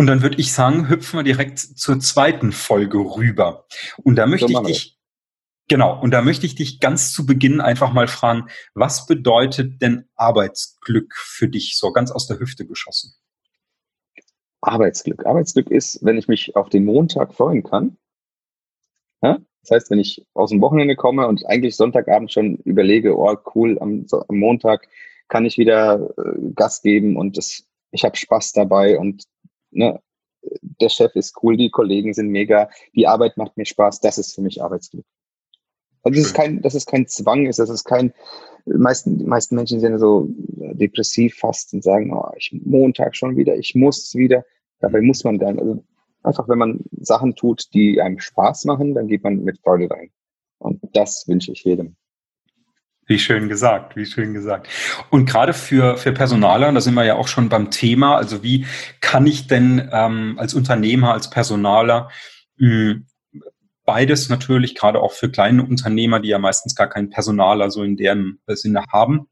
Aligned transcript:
Und 0.00 0.06
dann 0.06 0.22
würde 0.22 0.38
ich 0.38 0.54
sagen, 0.54 0.88
hüpfen 0.88 1.18
wir 1.18 1.24
direkt 1.24 1.58
zur 1.58 2.00
zweiten 2.00 2.52
Folge 2.52 2.96
rüber. 2.96 3.66
Und 4.02 4.16
da 4.16 4.24
möchte 4.24 4.50
so 4.50 4.62
ich 4.62 4.66
dich, 4.66 4.98
genau, 5.68 6.00
und 6.00 6.10
da 6.12 6.22
möchte 6.22 6.46
ich 6.46 6.54
dich 6.54 6.80
ganz 6.80 7.12
zu 7.12 7.26
Beginn 7.26 7.60
einfach 7.60 7.92
mal 7.92 8.08
fragen, 8.08 8.48
was 8.72 9.04
bedeutet 9.04 9.82
denn 9.82 10.08
Arbeitsglück 10.14 11.14
für 11.14 11.48
dich, 11.48 11.76
so 11.76 11.92
ganz 11.92 12.10
aus 12.10 12.26
der 12.26 12.38
Hüfte 12.38 12.64
geschossen? 12.64 13.12
Arbeitsglück. 14.62 15.26
Arbeitsglück 15.26 15.70
ist, 15.70 16.02
wenn 16.02 16.16
ich 16.16 16.28
mich 16.28 16.56
auf 16.56 16.70
den 16.70 16.86
Montag 16.86 17.34
freuen 17.34 17.62
kann. 17.62 17.98
Ja? 19.20 19.36
Das 19.64 19.70
heißt, 19.70 19.90
wenn 19.90 19.98
ich 19.98 20.26
aus 20.32 20.48
dem 20.48 20.62
Wochenende 20.62 20.96
komme 20.96 21.28
und 21.28 21.44
eigentlich 21.44 21.76
Sonntagabend 21.76 22.32
schon 22.32 22.56
überlege, 22.64 23.18
oh 23.18 23.36
cool, 23.54 23.78
am, 23.80 24.06
am 24.10 24.38
Montag 24.38 24.88
kann 25.28 25.44
ich 25.44 25.58
wieder 25.58 26.08
äh, 26.16 26.52
Gas 26.54 26.80
geben 26.80 27.18
und 27.18 27.36
das, 27.36 27.64
ich 27.90 28.02
habe 28.02 28.16
Spaß 28.16 28.52
dabei 28.52 28.98
und 28.98 29.24
ne, 29.70 30.00
der 30.42 30.88
Chef 30.88 31.14
ist 31.16 31.36
cool, 31.42 31.56
die 31.56 31.70
Kollegen 31.70 32.14
sind 32.14 32.28
mega, 32.28 32.70
die 32.94 33.06
Arbeit 33.06 33.36
macht 33.36 33.56
mir 33.56 33.66
Spaß, 33.66 34.00
das 34.00 34.18
ist 34.18 34.34
für 34.34 34.42
mich 34.42 34.62
Arbeitsglück. 34.62 35.04
Also 36.02 36.18
das 36.18 36.28
ist 36.28 36.34
kein, 36.34 36.62
dass 36.62 36.74
es 36.74 36.86
kein 36.86 37.06
Zwang 37.06 37.46
ist, 37.46 37.58
das 37.58 37.68
ist 37.68 37.84
kein, 37.84 38.14
meisten, 38.64 39.18
die 39.18 39.24
meisten 39.24 39.54
Menschen 39.54 39.80
sind 39.80 39.98
so 39.98 40.28
depressiv 40.28 41.36
fast 41.36 41.74
und 41.74 41.82
sagen, 41.82 42.12
oh, 42.12 42.30
ich 42.36 42.58
Montag 42.64 43.16
schon 43.16 43.36
wieder, 43.36 43.56
ich 43.56 43.74
muss 43.74 44.14
wieder. 44.14 44.44
Dabei 44.80 45.02
muss 45.02 45.24
man 45.24 45.38
dann, 45.38 45.58
also 45.58 45.84
einfach, 46.22 46.48
wenn 46.48 46.58
man 46.58 46.80
Sachen 47.00 47.34
tut, 47.34 47.72
die 47.74 48.00
einem 48.00 48.18
Spaß 48.18 48.64
machen, 48.64 48.94
dann 48.94 49.08
geht 49.08 49.22
man 49.22 49.44
mit 49.44 49.58
Freude 49.60 49.90
rein. 49.90 50.10
Und 50.58 50.80
das 50.94 51.26
wünsche 51.28 51.52
ich 51.52 51.64
jedem. 51.64 51.96
Wie 53.10 53.18
schön 53.18 53.48
gesagt, 53.48 53.96
wie 53.96 54.06
schön 54.06 54.34
gesagt. 54.34 54.68
Und 55.10 55.26
gerade 55.26 55.52
für, 55.52 55.96
für 55.96 56.12
Personaler, 56.12 56.70
da 56.70 56.80
sind 56.80 56.94
wir 56.94 57.02
ja 57.02 57.16
auch 57.16 57.26
schon 57.26 57.48
beim 57.48 57.72
Thema, 57.72 58.14
also 58.14 58.44
wie 58.44 58.66
kann 59.00 59.26
ich 59.26 59.48
denn 59.48 59.90
ähm, 59.92 60.36
als 60.38 60.54
Unternehmer, 60.54 61.12
als 61.12 61.28
Personaler 61.28 62.08
mh, 62.58 62.70
hm, 62.70 63.06
beides 63.84 64.28
natürlich, 64.28 64.76
gerade 64.76 65.00
auch 65.00 65.12
für 65.12 65.28
kleine 65.28 65.64
Unternehmer, 65.64 66.20
die 66.20 66.28
ja 66.28 66.38
meistens 66.38 66.76
gar 66.76 66.88
keinen 66.88 67.10
Personaler 67.10 67.72
so 67.72 67.82
in 67.82 67.96
deren 67.96 68.38
Sinne 68.46 68.84
haben, 68.92 69.26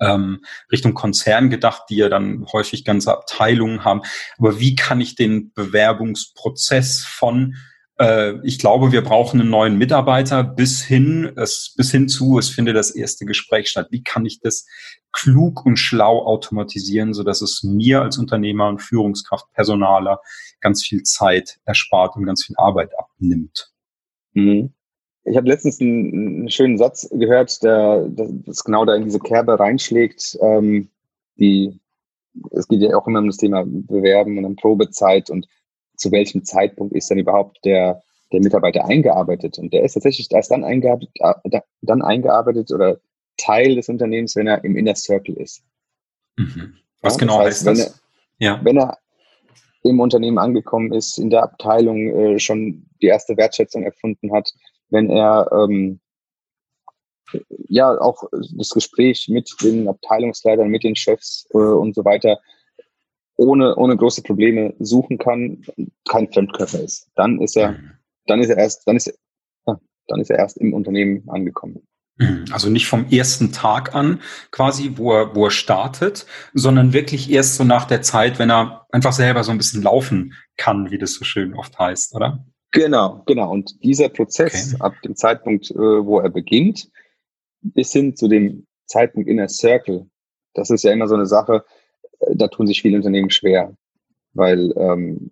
ähm, 0.00 0.44
Richtung 0.72 0.94
Konzern 0.94 1.48
gedacht, 1.48 1.84
die 1.88 1.98
ja 1.98 2.08
dann 2.08 2.44
häufig 2.52 2.84
ganze 2.84 3.12
Abteilungen 3.12 3.84
haben. 3.84 4.02
Aber 4.36 4.58
wie 4.58 4.74
kann 4.74 5.00
ich 5.00 5.14
den 5.14 5.52
Bewerbungsprozess 5.52 7.04
von 7.04 7.54
ich 7.98 8.58
glaube, 8.58 8.92
wir 8.92 9.02
brauchen 9.02 9.40
einen 9.40 9.48
neuen 9.48 9.78
Mitarbeiter 9.78 10.44
bis 10.44 10.82
hin, 10.82 11.32
es, 11.36 11.72
bis 11.78 11.90
hin 11.90 12.08
zu, 12.08 12.38
es 12.38 12.50
findet 12.50 12.76
das 12.76 12.90
erste 12.90 13.24
Gespräch 13.24 13.68
statt. 13.68 13.88
Wie 13.90 14.02
kann 14.02 14.26
ich 14.26 14.38
das 14.40 14.66
klug 15.12 15.64
und 15.64 15.78
schlau 15.78 16.26
automatisieren, 16.26 17.14
so 17.14 17.22
dass 17.22 17.40
es 17.40 17.62
mir 17.62 18.02
als 18.02 18.18
Unternehmer 18.18 18.68
und 18.68 18.82
Führungskraft, 18.82 19.50
Personaler 19.54 20.20
ganz 20.60 20.84
viel 20.84 21.04
Zeit 21.04 21.58
erspart 21.64 22.16
und 22.16 22.26
ganz 22.26 22.44
viel 22.44 22.56
Arbeit 22.58 22.90
abnimmt? 22.98 23.72
Mhm. 24.34 24.74
Ich 25.24 25.36
habe 25.36 25.48
letztens 25.48 25.80
einen, 25.80 26.12
einen, 26.12 26.50
schönen 26.50 26.78
Satz 26.78 27.08
gehört, 27.10 27.62
der 27.62 28.06
das 28.10 28.62
genau 28.62 28.84
da 28.84 28.94
in 28.94 29.04
diese 29.04 29.18
Kerbe 29.18 29.58
reinschlägt. 29.58 30.38
Ähm, 30.40 30.90
die, 31.38 31.80
es 32.52 32.68
geht 32.68 32.80
ja 32.80 32.94
auch 32.96 33.08
immer 33.08 33.20
um 33.20 33.26
das 33.26 33.38
Thema 33.38 33.64
Bewerben 33.66 34.38
und 34.38 34.44
um 34.44 34.56
Probezeit 34.56 35.30
und 35.30 35.48
zu 35.96 36.12
welchem 36.12 36.44
Zeitpunkt 36.44 36.94
ist 36.94 37.10
dann 37.10 37.18
überhaupt 37.18 37.58
der, 37.64 38.02
der 38.32 38.40
Mitarbeiter 38.40 38.86
eingearbeitet. 38.86 39.58
Und 39.58 39.72
der 39.72 39.82
ist 39.84 39.94
tatsächlich 39.94 40.30
erst 40.30 40.50
dann 40.50 40.64
eingearbeitet, 40.64 41.10
äh, 41.20 41.60
dann 41.82 42.02
eingearbeitet 42.02 42.70
oder 42.72 42.98
Teil 43.36 43.74
des 43.74 43.88
Unternehmens, 43.88 44.36
wenn 44.36 44.46
er 44.46 44.64
im 44.64 44.76
Inner 44.76 44.94
Circle 44.94 45.36
ist. 45.36 45.62
Mhm. 46.36 46.74
Was 47.02 47.14
ja, 47.14 47.18
genau 47.20 47.38
das 47.38 47.46
heißt, 47.46 47.66
heißt 47.66 47.80
das? 47.80 48.02
Wenn 48.38 48.48
er, 48.48 48.54
ja. 48.54 48.60
wenn 48.64 48.78
er 48.78 48.98
im 49.82 50.00
Unternehmen 50.00 50.38
angekommen 50.38 50.92
ist, 50.92 51.18
in 51.18 51.30
der 51.30 51.42
Abteilung 51.42 52.08
äh, 52.08 52.38
schon 52.38 52.86
die 53.00 53.06
erste 53.06 53.36
Wertschätzung 53.36 53.84
erfunden 53.84 54.32
hat, 54.32 54.52
wenn 54.90 55.10
er 55.10 55.48
ähm, 55.52 56.00
ja 57.68 57.98
auch 58.00 58.24
das 58.56 58.70
Gespräch 58.70 59.28
mit 59.28 59.50
den 59.62 59.88
Abteilungsleitern, 59.88 60.68
mit 60.68 60.84
den 60.84 60.96
Chefs 60.96 61.46
äh, 61.52 61.58
und 61.58 61.94
so 61.94 62.04
weiter 62.04 62.38
ohne, 63.36 63.76
ohne 63.76 63.96
große 63.96 64.22
Probleme 64.22 64.74
suchen 64.78 65.18
kann, 65.18 65.62
kein 66.08 66.30
Fremdkörper 66.32 66.80
ist. 66.80 67.08
Dann 67.14 67.40
ist 67.40 67.56
er, 67.56 67.78
dann 68.26 68.40
ist 68.40 68.48
er 68.48 68.58
erst, 68.58 68.86
dann 68.86 68.96
ist 68.96 69.08
er, 69.08 69.80
dann 70.08 70.20
ist 70.20 70.30
er 70.30 70.38
erst 70.38 70.56
im 70.58 70.72
Unternehmen 70.72 71.28
angekommen. 71.28 71.86
Mhm. 72.18 72.46
Also 72.50 72.70
nicht 72.70 72.86
vom 72.86 73.06
ersten 73.10 73.52
Tag 73.52 73.94
an 73.94 74.20
quasi, 74.50 74.92
wo 74.96 75.12
er, 75.12 75.34
wo 75.34 75.46
er 75.46 75.50
startet, 75.50 76.26
sondern 76.54 76.92
wirklich 76.92 77.30
erst 77.30 77.56
so 77.56 77.64
nach 77.64 77.84
der 77.84 78.02
Zeit, 78.02 78.38
wenn 78.38 78.50
er 78.50 78.86
einfach 78.90 79.12
selber 79.12 79.44
so 79.44 79.50
ein 79.50 79.58
bisschen 79.58 79.82
laufen 79.82 80.34
kann, 80.56 80.90
wie 80.90 80.98
das 80.98 81.14
so 81.14 81.24
schön 81.24 81.54
oft 81.54 81.78
heißt, 81.78 82.14
oder? 82.14 82.44
Genau, 82.72 83.22
genau. 83.26 83.50
Und 83.50 83.82
dieser 83.82 84.08
Prozess 84.08 84.74
okay. 84.74 84.82
ab 84.82 84.94
dem 85.02 85.16
Zeitpunkt, 85.16 85.70
äh, 85.70 85.76
wo 85.76 86.20
er 86.20 86.30
beginnt, 86.30 86.88
bis 87.60 87.92
hin 87.92 88.16
zu 88.16 88.28
dem 88.28 88.66
Zeitpunkt 88.86 89.28
in 89.28 89.36
der 89.36 89.48
Circle, 89.48 90.08
das 90.54 90.70
ist 90.70 90.84
ja 90.84 90.92
immer 90.92 91.08
so 91.08 91.14
eine 91.14 91.26
Sache, 91.26 91.64
da 92.34 92.48
tun 92.48 92.66
sich 92.66 92.82
viele 92.82 92.96
Unternehmen 92.96 93.30
schwer, 93.30 93.74
weil 94.34 94.72
ähm, 94.76 95.30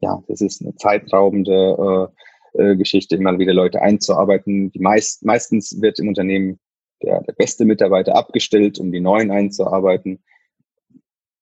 ja, 0.00 0.22
das 0.28 0.40
ist 0.40 0.62
eine 0.62 0.74
zeitraubende 0.74 2.10
äh, 2.54 2.62
äh, 2.62 2.76
Geschichte, 2.76 3.16
immer 3.16 3.38
wieder 3.38 3.54
Leute 3.54 3.80
einzuarbeiten. 3.80 4.70
Die 4.72 4.80
meist, 4.80 5.24
meistens 5.24 5.80
wird 5.80 5.98
im 5.98 6.08
Unternehmen 6.08 6.58
der, 7.02 7.22
der 7.22 7.32
beste 7.32 7.64
Mitarbeiter 7.64 8.14
abgestellt, 8.14 8.78
um 8.78 8.92
die 8.92 9.00
neuen 9.00 9.30
einzuarbeiten. 9.30 10.22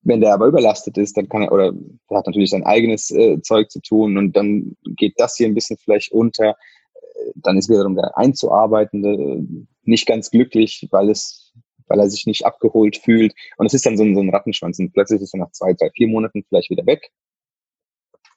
Wenn 0.02 0.20
der 0.20 0.32
aber 0.32 0.46
überlastet 0.46 0.96
ist, 0.98 1.16
dann 1.16 1.28
kann 1.28 1.42
er, 1.42 1.52
oder 1.52 1.74
er 2.08 2.18
hat 2.18 2.26
natürlich 2.26 2.50
sein 2.50 2.64
eigenes 2.64 3.10
äh, 3.10 3.40
Zeug 3.42 3.70
zu 3.70 3.80
tun 3.80 4.16
und 4.16 4.36
dann 4.36 4.76
geht 4.84 5.14
das 5.16 5.36
hier 5.36 5.46
ein 5.46 5.54
bisschen 5.54 5.76
vielleicht 5.78 6.12
unter. 6.12 6.56
Dann 7.34 7.58
ist 7.58 7.68
wiederum 7.68 7.96
der 7.96 8.16
Einzuarbeitende 8.16 9.10
äh, 9.10 9.42
nicht 9.82 10.06
ganz 10.06 10.30
glücklich, 10.30 10.86
weil 10.90 11.10
es 11.10 11.49
weil 11.90 11.98
er 11.98 12.08
sich 12.08 12.24
nicht 12.24 12.46
abgeholt 12.46 12.96
fühlt. 12.96 13.34
Und 13.58 13.66
es 13.66 13.74
ist 13.74 13.84
dann 13.84 13.98
so 13.98 14.04
ein, 14.04 14.14
so 14.14 14.22
ein 14.22 14.30
Rattenschwanz. 14.30 14.78
Und 14.78 14.92
plötzlich 14.92 15.20
ist 15.20 15.34
er 15.34 15.40
nach 15.40 15.50
zwei, 15.50 15.74
drei, 15.74 15.90
vier 15.90 16.08
Monaten 16.08 16.44
vielleicht 16.48 16.70
wieder 16.70 16.86
weg. 16.86 17.10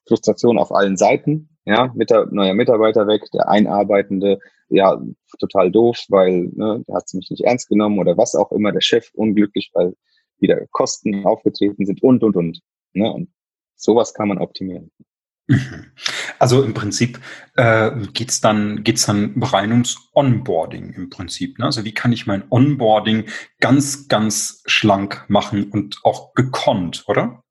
Frustration 0.07 0.57
auf 0.57 0.73
allen 0.73 0.97
Seiten, 0.97 1.49
ja, 1.65 1.93
mit 1.95 2.09
der, 2.09 2.25
neuer 2.25 2.53
Mitarbeiter 2.55 3.07
weg, 3.07 3.21
der 3.33 3.47
Einarbeitende, 3.47 4.39
ja, 4.67 5.01
total 5.39 5.71
doof, 5.71 6.03
weil 6.09 6.49
ne, 6.53 6.83
der 6.87 6.95
hat 6.95 7.03
es 7.05 7.13
mich 7.13 7.29
nicht 7.29 7.45
ernst 7.45 7.69
genommen 7.69 7.99
oder 7.99 8.17
was 8.17 8.35
auch 8.35 8.51
immer, 8.51 8.73
der 8.73 8.81
Chef 8.81 9.11
unglücklich, 9.13 9.71
weil 9.73 9.93
wieder 10.39 10.65
Kosten 10.71 11.25
aufgetreten 11.25 11.85
sind 11.85 12.03
und, 12.03 12.23
und, 12.23 12.35
und. 12.35 12.59
Ne? 12.93 13.11
Und 13.13 13.29
sowas 13.75 14.13
kann 14.13 14.27
man 14.27 14.39
optimieren. 14.39 14.91
Also 16.39 16.63
im 16.63 16.73
Prinzip 16.73 17.19
äh, 17.55 17.91
geht's 18.13 18.41
dann 18.41 18.83
geht's 18.83 19.05
dann 19.05 19.35
rein 19.41 19.71
ums 19.71 20.09
Onboarding 20.13 20.93
im 20.93 21.09
Prinzip. 21.09 21.59
Ne? 21.59 21.65
Also 21.65 21.85
wie 21.85 21.93
kann 21.93 22.11
ich 22.11 22.27
mein 22.27 22.43
Onboarding 22.49 23.25
ganz 23.59 24.07
ganz 24.07 24.63
schlank 24.65 25.25
machen 25.27 25.69
und 25.71 25.99
auch 26.03 26.33
gekonnt, 26.33 27.03
oder? 27.07 27.43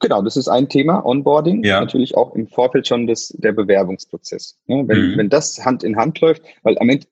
Genau, 0.00 0.20
das 0.20 0.36
ist 0.36 0.48
ein 0.48 0.68
Thema, 0.68 1.06
Onboarding. 1.06 1.62
Ja. 1.62 1.80
Natürlich 1.80 2.16
auch 2.16 2.34
im 2.34 2.48
Vorfeld 2.48 2.88
schon 2.88 3.06
des, 3.06 3.28
der 3.38 3.52
Bewerbungsprozess. 3.52 4.58
Ne? 4.66 4.82
Wenn, 4.86 5.12
mhm. 5.12 5.18
wenn 5.18 5.28
das 5.30 5.64
Hand 5.64 5.84
in 5.84 5.96
Hand 5.96 6.20
läuft, 6.20 6.42
weil 6.64 6.76
am 6.78 6.88
Ende 6.88 7.06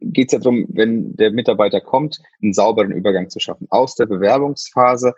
geht 0.00 0.28
es 0.28 0.32
ja 0.32 0.38
darum, 0.40 0.66
wenn 0.70 1.14
der 1.14 1.30
Mitarbeiter 1.30 1.80
kommt, 1.80 2.20
einen 2.42 2.52
sauberen 2.52 2.90
Übergang 2.90 3.30
zu 3.30 3.38
schaffen. 3.38 3.68
Aus 3.70 3.94
der 3.94 4.06
Bewerbungsphase 4.06 5.14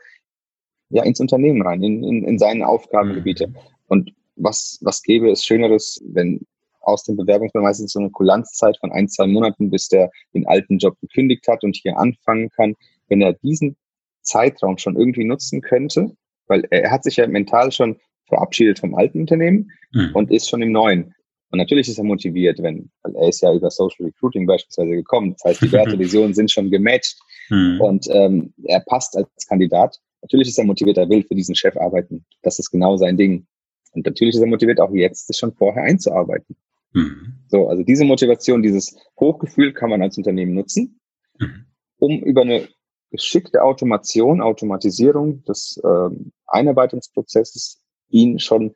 ja 0.91 1.03
ins 1.03 1.19
Unternehmen 1.19 1.63
rein, 1.63 1.83
in, 1.83 2.05
in, 2.05 2.25
in 2.25 2.39
seine 2.39 2.67
Aufgabengebiete. 2.67 3.49
Mhm. 3.49 3.57
Und 3.87 4.13
was, 4.37 4.79
was 4.83 5.03
gäbe 5.03 5.31
es 5.31 5.45
Schöneres, 5.45 6.01
wenn 6.07 6.41
aus 6.81 7.05
dem 7.05 7.17
Bewerbungsprozess 7.17 7.63
meistens 7.65 7.93
so 7.93 8.01
eine 8.01 8.11
Kulanzzeit 8.11 8.77
von 8.79 8.93
ein, 8.93 9.09
zwei 9.09 9.27
Monaten, 9.27 9.71
bis 9.71 9.89
der 9.89 10.11
den 10.35 10.47
alten 10.47 10.79
Job 10.79 10.99
gekündigt 11.01 11.47
hat 11.49 11.65
und 11.65 11.77
hier 11.77 11.97
anfangen 11.97 12.51
kann, 12.51 12.75
wenn 13.09 13.23
er 13.23 13.33
diesen 13.35 13.77
Zeitraum 14.23 14.79
schon 14.79 14.97
irgendwie 14.97 15.25
nutzen 15.25 15.61
könnte, 15.61 16.15
weil 16.47 16.65
er, 16.71 16.85
er 16.85 16.91
hat 16.91 17.05
sich 17.05 17.17
ja 17.17 17.27
mental 17.27 17.73
schon 17.73 17.97
verabschiedet 18.27 18.79
vom 18.79 18.95
alten 18.95 19.21
Unternehmen 19.21 19.71
mhm. 19.93 20.11
und 20.15 20.31
ist 20.31 20.49
schon 20.49 20.63
im 20.63 20.73
neuen. 20.73 21.15
Und 21.51 21.59
natürlich 21.59 21.89
ist 21.89 21.99
er 21.99 22.05
motiviert, 22.05 22.61
wenn, 22.63 22.91
weil 23.03 23.15
er 23.15 23.29
ist 23.29 23.41
ja 23.41 23.55
über 23.55 23.71
Social 23.71 24.07
Recruiting 24.07 24.47
beispielsweise 24.47 24.91
gekommen. 24.91 25.35
Das 25.35 25.51
heißt, 25.51 25.63
die 25.63 25.73
Wertevisionen 25.73 26.35
sind 26.35 26.51
schon 26.51 26.71
gematcht 26.71 27.17
mhm. 27.49 27.81
und 27.81 28.07
ähm, 28.11 28.53
er 28.65 28.81
passt 28.81 29.17
als 29.17 29.29
Kandidat. 29.47 29.99
Natürlich 30.23 30.49
ist 30.49 30.59
er 30.59 30.65
motiviert, 30.65 30.97
er 30.97 31.09
will 31.09 31.23
für 31.23 31.35
diesen 31.35 31.55
Chef 31.55 31.77
arbeiten. 31.77 32.25
Das 32.43 32.59
ist 32.59 32.71
genau 32.71 32.97
sein 32.97 33.17
Ding. 33.17 33.47
Und 33.95 34.07
natürlich 34.07 34.35
ist 34.35 34.41
er 34.41 34.47
motiviert, 34.47 34.81
auch 34.81 34.93
jetzt 34.93 35.29
das 35.29 35.39
schon 35.39 35.55
vorher 35.55 35.85
einzuarbeiten. 35.85 36.57
Mhm. 36.93 37.35
So, 37.49 37.69
also 37.69 37.83
diese 37.83 38.05
Motivation, 38.05 38.63
dieses 38.63 38.97
Hochgefühl 39.19 39.73
kann 39.73 39.91
man 39.91 40.03
als 40.03 40.17
Unternehmen 40.17 40.55
nutzen, 40.55 41.01
mhm. 41.39 41.67
um 41.99 42.23
über 42.23 42.43
eine 42.43 42.69
geschickte 43.11 43.63
Automation, 43.63 44.41
Automatisierung 44.41 45.45
des 45.45 45.81
ähm, 45.85 46.33
Einarbeitungsprozesses 46.47 47.81
ihn 48.09 48.39
schon 48.39 48.75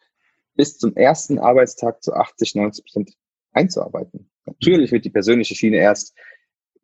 bis 0.55 0.79
zum 0.79 0.97
ersten 0.97 1.39
Arbeitstag 1.39 2.03
zu 2.03 2.13
80, 2.13 2.55
90 2.55 2.85
Prozent 2.85 3.11
einzuarbeiten. 3.53 4.31
Natürlich 4.47 4.93
wird 4.93 5.05
die 5.05 5.11
persönliche 5.11 5.55
Schiene 5.55 5.79
erst 5.79 6.15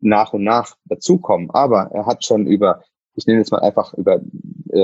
nach 0.01 0.33
und 0.33 0.45
nach 0.45 0.77
dazukommen, 0.85 1.51
aber 1.51 1.91
er 1.93 2.07
hat 2.07 2.25
schon 2.25 2.47
über 2.47 2.83
ich 3.15 3.27
nenne 3.27 3.41
jetzt 3.41 3.53
mal 3.53 3.61
einfach 3.61 3.95
über 3.95 4.21
äh, 4.71 4.79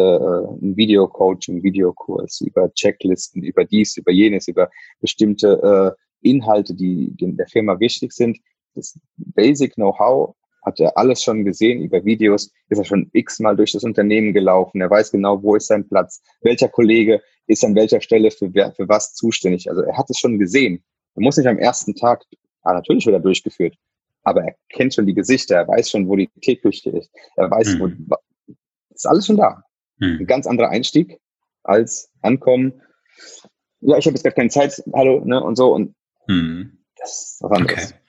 ein 0.63 0.77
Video-Coaching, 0.77 1.63
Videokurs, 1.63 2.41
über 2.43 2.73
Checklisten, 2.75 3.43
über 3.43 3.65
dies, 3.65 3.97
über 3.97 4.13
jenes, 4.13 4.49
über 4.49 4.71
bestimmte 5.01 5.97
äh, 6.23 6.29
Inhalte, 6.29 6.75
die, 6.75 7.13
die 7.13 7.37
der 7.37 7.47
Firma 7.49 7.79
wichtig 7.81 8.13
sind. 8.13 8.39
Das 8.75 8.99
Basic 9.17 9.75
Know-how 9.75 10.35
hat 10.65 10.79
er 10.79 10.97
alles 10.97 11.23
schon 11.23 11.45
gesehen 11.45 11.83
über 11.83 12.05
Videos, 12.05 12.53
ist 12.69 12.79
er 12.79 12.85
schon 12.85 13.09
x-mal 13.13 13.57
durch 13.57 13.73
das 13.73 13.85
Unternehmen 13.85 14.33
gelaufen. 14.33 14.81
Er 14.81 14.91
weiß 14.91 15.11
genau, 15.11 15.43
wo 15.43 15.57
ist 15.57 15.69
sein 15.69 15.89
Platz, 15.89 16.23
welcher 16.43 16.69
Kollege 16.69 17.23
ist 17.47 17.65
an 17.65 17.75
welcher 17.75 18.01
Stelle 18.01 18.31
für, 18.31 18.51
für 18.51 18.89
was 18.89 19.15
zuständig. 19.15 19.69
Also 19.69 19.83
er 19.83 19.97
hat 19.97 20.09
es 20.11 20.19
schon 20.19 20.39
gesehen. 20.39 20.85
Er 21.17 21.23
muss 21.23 21.37
nicht 21.37 21.47
am 21.47 21.59
ersten 21.59 21.95
Tag, 21.95 22.25
ah, 22.63 22.75
natürlich 22.75 23.07
wird 23.07 23.17
er 23.17 23.21
durchgeführt, 23.21 23.75
aber 24.31 24.45
er 24.45 24.55
kennt 24.69 24.95
schon 24.95 25.07
die 25.07 25.15
Gesichter, 25.15 25.57
er 25.57 25.69
weiß 25.69 25.91
schon, 25.91 26.09
wo 26.09 26.17
die 26.17 26.29
Teeküche 26.41 26.91
ist, 26.91 27.11
er 27.37 27.51
weiß, 27.51 27.75
mhm. 27.75 28.07
wo, 28.09 28.17
ist 28.91 29.07
alles 29.07 29.27
schon 29.27 29.37
da. 29.37 29.63
Mhm. 29.99 30.19
Ein 30.21 30.27
ganz 30.27 30.47
anderer 30.47 30.71
Einstieg 30.71 31.21
als 31.63 32.11
ankommen. 32.23 32.81
Ja, 33.81 33.99
ich 33.99 34.07
habe 34.07 34.15
jetzt 34.15 34.25
gar 34.25 34.33
keine 34.33 34.51
Zeit, 34.51 34.83
hallo, 34.95 35.25
ne, 35.25 35.43
und 35.43 35.57
so, 35.57 35.75
und 35.75 35.95
mhm. 36.27 36.79
das 36.97 37.11
ist 37.11 37.43
was 37.43 37.53
anderes. 37.53 37.93
Okay. 37.93 38.00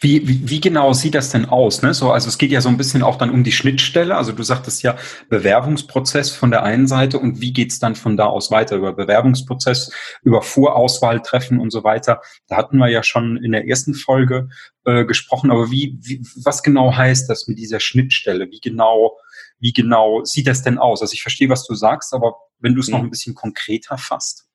Wie, 0.00 0.26
wie, 0.26 0.48
wie 0.48 0.60
genau 0.60 0.92
sieht 0.92 1.14
das 1.14 1.30
denn 1.30 1.44
aus? 1.44 1.82
Ne? 1.82 1.94
So, 1.94 2.10
also 2.10 2.28
es 2.28 2.38
geht 2.38 2.50
ja 2.50 2.60
so 2.60 2.68
ein 2.68 2.76
bisschen 2.76 3.02
auch 3.02 3.16
dann 3.16 3.30
um 3.30 3.44
die 3.44 3.52
Schnittstelle. 3.52 4.16
Also 4.16 4.32
du 4.32 4.42
sagtest 4.42 4.82
ja 4.82 4.96
Bewerbungsprozess 5.28 6.30
von 6.30 6.50
der 6.50 6.62
einen 6.62 6.86
Seite 6.86 7.18
und 7.18 7.40
wie 7.40 7.52
geht's 7.52 7.78
dann 7.78 7.94
von 7.94 8.16
da 8.16 8.26
aus 8.26 8.50
weiter? 8.50 8.76
Über 8.76 8.92
Bewerbungsprozess, 8.92 9.92
über 10.22 10.42
Vorauswahltreffen 10.42 11.60
und 11.60 11.70
so 11.70 11.84
weiter. 11.84 12.20
Da 12.48 12.56
hatten 12.56 12.78
wir 12.78 12.88
ja 12.88 13.02
schon 13.02 13.36
in 13.36 13.52
der 13.52 13.68
ersten 13.68 13.94
Folge 13.94 14.48
äh, 14.84 15.04
gesprochen. 15.04 15.50
Aber 15.50 15.70
wie, 15.70 15.96
wie, 16.00 16.22
was 16.42 16.62
genau 16.62 16.96
heißt 16.96 17.28
das 17.30 17.46
mit 17.46 17.58
dieser 17.58 17.78
Schnittstelle? 17.78 18.50
Wie 18.50 18.60
genau, 18.60 19.16
wie 19.60 19.72
genau 19.72 20.24
sieht 20.24 20.46
das 20.48 20.62
denn 20.62 20.78
aus? 20.78 21.02
Also 21.02 21.12
ich 21.12 21.22
verstehe, 21.22 21.48
was 21.48 21.66
du 21.66 21.74
sagst, 21.74 22.14
aber 22.14 22.36
wenn 22.58 22.74
du 22.74 22.80
es 22.80 22.88
mhm. 22.88 22.94
noch 22.94 23.00
ein 23.00 23.10
bisschen 23.10 23.34
konkreter 23.34 23.98
fasst. 23.98 24.46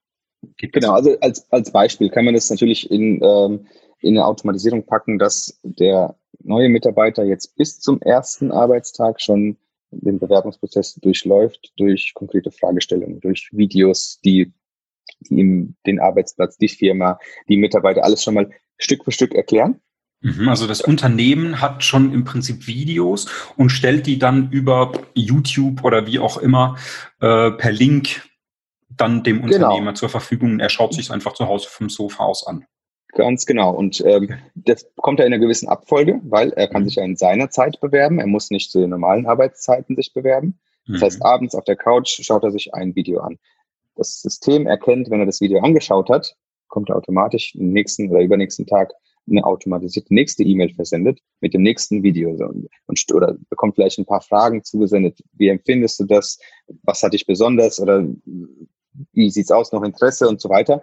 Genau, 0.58 0.94
also 0.94 1.18
als, 1.22 1.52
als 1.52 1.72
Beispiel 1.72 2.10
kann 2.10 2.26
man 2.26 2.34
das 2.34 2.50
natürlich 2.50 2.92
in 2.92 3.22
ähm, 3.24 3.68
in 4.00 4.18
eine 4.18 4.26
Automatisierung 4.26 4.86
packen, 4.86 5.20
dass 5.20 5.60
der 5.64 6.18
neue 6.40 6.70
Mitarbeiter 6.70 7.24
jetzt 7.24 7.56
bis 7.56 7.80
zum 7.80 8.02
ersten 8.02 8.52
Arbeitstag 8.52 9.22
schon 9.22 9.58
den 9.92 10.20
Bewerbungsprozess 10.20 10.96
durchläuft, 10.96 11.74
durch 11.78 12.14
konkrete 12.14 12.52
Fragestellungen, 12.52 13.20
durch 13.22 13.50
Videos, 13.52 14.20
die, 14.24 14.54
die 15.22 15.36
ihm 15.36 15.76
den 15.86 16.00
Arbeitsplatz, 16.00 16.58
die 16.58 16.68
Firma, 16.68 17.20
die 17.48 17.58
Mitarbeiter 17.58 18.04
alles 18.04 18.24
schon 18.24 18.34
mal 18.34 18.50
Stück 18.78 19.04
für 19.06 19.12
Stück 19.12 19.34
erklären. 19.34 19.80
Mhm, 20.22 20.50
also 20.50 20.68
das 20.68 20.82
Unternehmen 20.82 21.62
hat 21.62 21.84
schon 21.84 22.14
im 22.14 22.24
Prinzip 22.24 22.68
Videos 22.68 23.28
und 23.56 23.70
stellt 23.70 24.08
die 24.08 24.20
dann 24.20 24.52
über 24.52 24.92
YouTube 25.14 25.84
oder 25.84 26.08
wie 26.08 26.20
auch 26.20 26.38
immer 26.38 26.78
äh, 27.20 27.52
per 27.52 27.72
Link 27.72 28.28
dann 28.90 29.24
dem 29.24 29.38
genau. 29.38 29.46
Unternehmer 29.46 29.92
genau. 29.92 29.94
zur 29.94 30.10
Verfügung. 30.10 30.60
Er 30.60 30.70
schaut 30.70 30.94
sich 30.94 31.12
einfach 31.12 31.34
zu 31.34 31.48
Hause 31.48 31.70
vom 31.70 31.90
Sofa 31.90 32.24
aus 32.24 32.48
an. 32.48 32.66
Ganz 33.14 33.46
genau. 33.46 33.74
Und 33.74 34.02
ähm, 34.06 34.34
das 34.56 34.88
kommt 34.98 35.20
ja 35.20 35.26
in 35.26 35.34
einer 35.34 35.42
gewissen 35.42 35.70
Abfolge, 35.70 36.20
weil 36.24 36.52
er 36.52 36.68
kann 36.68 36.84
mhm. 36.84 36.88
sich 36.88 36.96
ja 36.96 37.04
in 37.04 37.16
seiner 37.16 37.50
Zeit 37.50 37.80
bewerben. 37.80 38.20
Er 38.20 38.28
muss 38.28 38.52
nicht 38.52 38.72
zu 38.72 38.80
den 38.80 38.90
normalen 38.90 39.26
Arbeitszeiten 39.26 39.96
sich 39.96 40.14
bewerben. 40.14 40.60
Das 40.88 41.00
mhm. 41.00 41.06
heißt, 41.06 41.26
abends 41.26 41.56
auf 41.56 41.64
der 41.64 41.76
Couch 41.76 42.20
schaut 42.24 42.44
er 42.44 42.52
sich 42.52 42.74
ein 42.74 42.96
Video 42.96 43.22
an. 43.22 43.40
Das 43.96 44.22
System 44.22 44.68
erkennt, 44.68 45.10
wenn 45.10 45.20
er 45.20 45.26
das 45.26 45.42
Video 45.42 45.60
angeschaut 45.60 46.10
hat, 46.10 46.36
kommt 46.68 46.90
er 46.90 46.98
automatisch 46.98 47.56
im 47.56 47.72
nächsten 47.72 48.10
oder 48.10 48.22
übernächsten 48.22 48.66
Tag 48.66 48.94
eine 49.30 49.44
automatisierte 49.44 50.14
nächste 50.14 50.44
E-Mail 50.44 50.74
versendet 50.74 51.20
mit 51.42 51.54
dem 51.54 51.62
nächsten 51.62 52.04
Video 52.04 52.30
und, 52.30 52.70
und, 52.86 53.14
oder 53.14 53.36
bekommt 53.50 53.76
vielleicht 53.76 54.00
ein 54.00 54.06
paar 54.06 54.22
Fragen 54.22 54.64
zugesendet. 54.64 55.20
Wie 55.34 55.50
empfindest 55.50 56.00
du 56.00 56.06
das? 56.06 56.40
Was 56.84 57.04
hat 57.04 57.14
dich 57.14 57.26
besonders 57.26 57.80
oder 57.80 58.06
wie 59.14 59.30
sieht's 59.30 59.52
aus? 59.52 59.72
Noch 59.72 59.84
Interesse 59.84 60.28
und 60.28 60.40
so 60.40 60.50
weiter. 60.50 60.82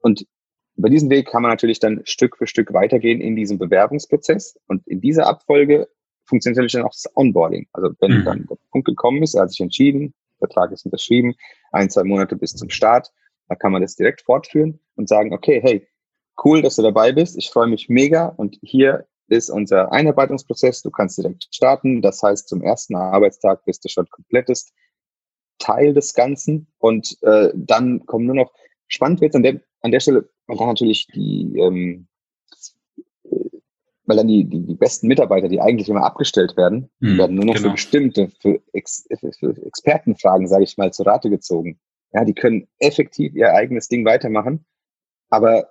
Und 0.00 0.26
über 0.76 0.90
diesen 0.90 1.10
Weg 1.10 1.28
kann 1.28 1.42
man 1.42 1.50
natürlich 1.50 1.80
dann 1.80 2.02
Stück 2.04 2.36
für 2.36 2.46
Stück 2.46 2.72
weitergehen 2.72 3.20
in 3.20 3.34
diesem 3.34 3.58
Bewerbungsprozess. 3.58 4.58
Und 4.68 4.86
in 4.86 5.00
dieser 5.00 5.26
Abfolge 5.26 5.88
funktioniert 6.24 6.58
natürlich 6.58 6.72
dann 6.72 6.82
auch 6.82 6.92
das 6.92 7.10
Onboarding. 7.14 7.66
Also 7.72 7.90
wenn 8.00 8.20
mhm. 8.20 8.24
dann 8.24 8.46
der 8.46 8.56
Punkt 8.70 8.86
gekommen 8.86 9.22
ist, 9.22 9.34
er 9.34 9.42
hat 9.42 9.50
sich 9.50 9.60
entschieden, 9.60 10.14
Vertrag 10.38 10.72
ist 10.72 10.84
unterschrieben, 10.84 11.34
ein, 11.72 11.88
zwei 11.88 12.04
Monate 12.04 12.36
bis 12.36 12.54
zum 12.54 12.68
Start, 12.68 13.10
da 13.48 13.54
kann 13.54 13.72
man 13.72 13.82
das 13.82 13.96
direkt 13.96 14.22
fortführen 14.22 14.80
und 14.96 15.08
sagen, 15.08 15.32
okay, 15.32 15.60
hey, 15.62 15.88
cool, 16.44 16.62
dass 16.62 16.76
du 16.76 16.82
dabei 16.82 17.12
bist, 17.12 17.38
ich 17.38 17.50
freue 17.50 17.68
mich 17.68 17.88
mega 17.88 18.26
und 18.26 18.58
hier 18.62 19.06
ist 19.28 19.50
unser 19.50 19.92
Einarbeitungsprozess, 19.92 20.82
du 20.82 20.90
kannst 20.90 21.18
direkt 21.18 21.48
starten, 21.50 22.02
das 22.02 22.22
heißt, 22.22 22.48
zum 22.48 22.62
ersten 22.62 22.94
Arbeitstag 22.96 23.64
bist 23.64 23.84
du 23.84 23.88
schon 23.88 24.06
komplettes 24.10 24.72
Teil 25.58 25.94
des 25.94 26.14
Ganzen 26.14 26.68
und 26.78 27.16
äh, 27.22 27.50
dann 27.54 28.04
kommen 28.06 28.26
nur 28.26 28.36
noch, 28.36 28.52
spannend 28.88 29.20
wird 29.20 29.34
an 29.34 29.42
der, 29.42 29.60
an 29.82 29.92
der 29.92 30.00
Stelle, 30.00 30.28
weil 30.46 30.56
dann 30.56 30.68
natürlich 30.68 31.06
die, 31.08 31.58
ähm, 31.58 32.08
weil 34.06 34.16
dann 34.16 34.28
die, 34.28 34.44
die, 34.44 34.60
die 34.60 34.74
besten 34.74 35.08
Mitarbeiter, 35.08 35.48
die 35.48 35.60
eigentlich 35.60 35.88
immer 35.88 36.04
abgestellt 36.04 36.56
werden, 36.56 36.88
hm, 37.00 37.18
werden 37.18 37.36
nur 37.36 37.44
noch 37.44 37.54
genau. 37.54 37.68
für 37.68 37.72
bestimmte, 37.72 38.30
für, 38.40 38.60
Ex, 38.72 39.06
für 39.38 39.66
Expertenfragen, 39.66 40.46
sage 40.46 40.64
ich 40.64 40.76
mal, 40.76 40.92
zu 40.92 41.02
Rate 41.02 41.28
gezogen. 41.28 41.78
Ja, 42.12 42.24
die 42.24 42.34
können 42.34 42.68
effektiv 42.78 43.34
ihr 43.34 43.52
eigenes 43.52 43.88
Ding 43.88 44.04
weitermachen, 44.04 44.64
aber 45.28 45.68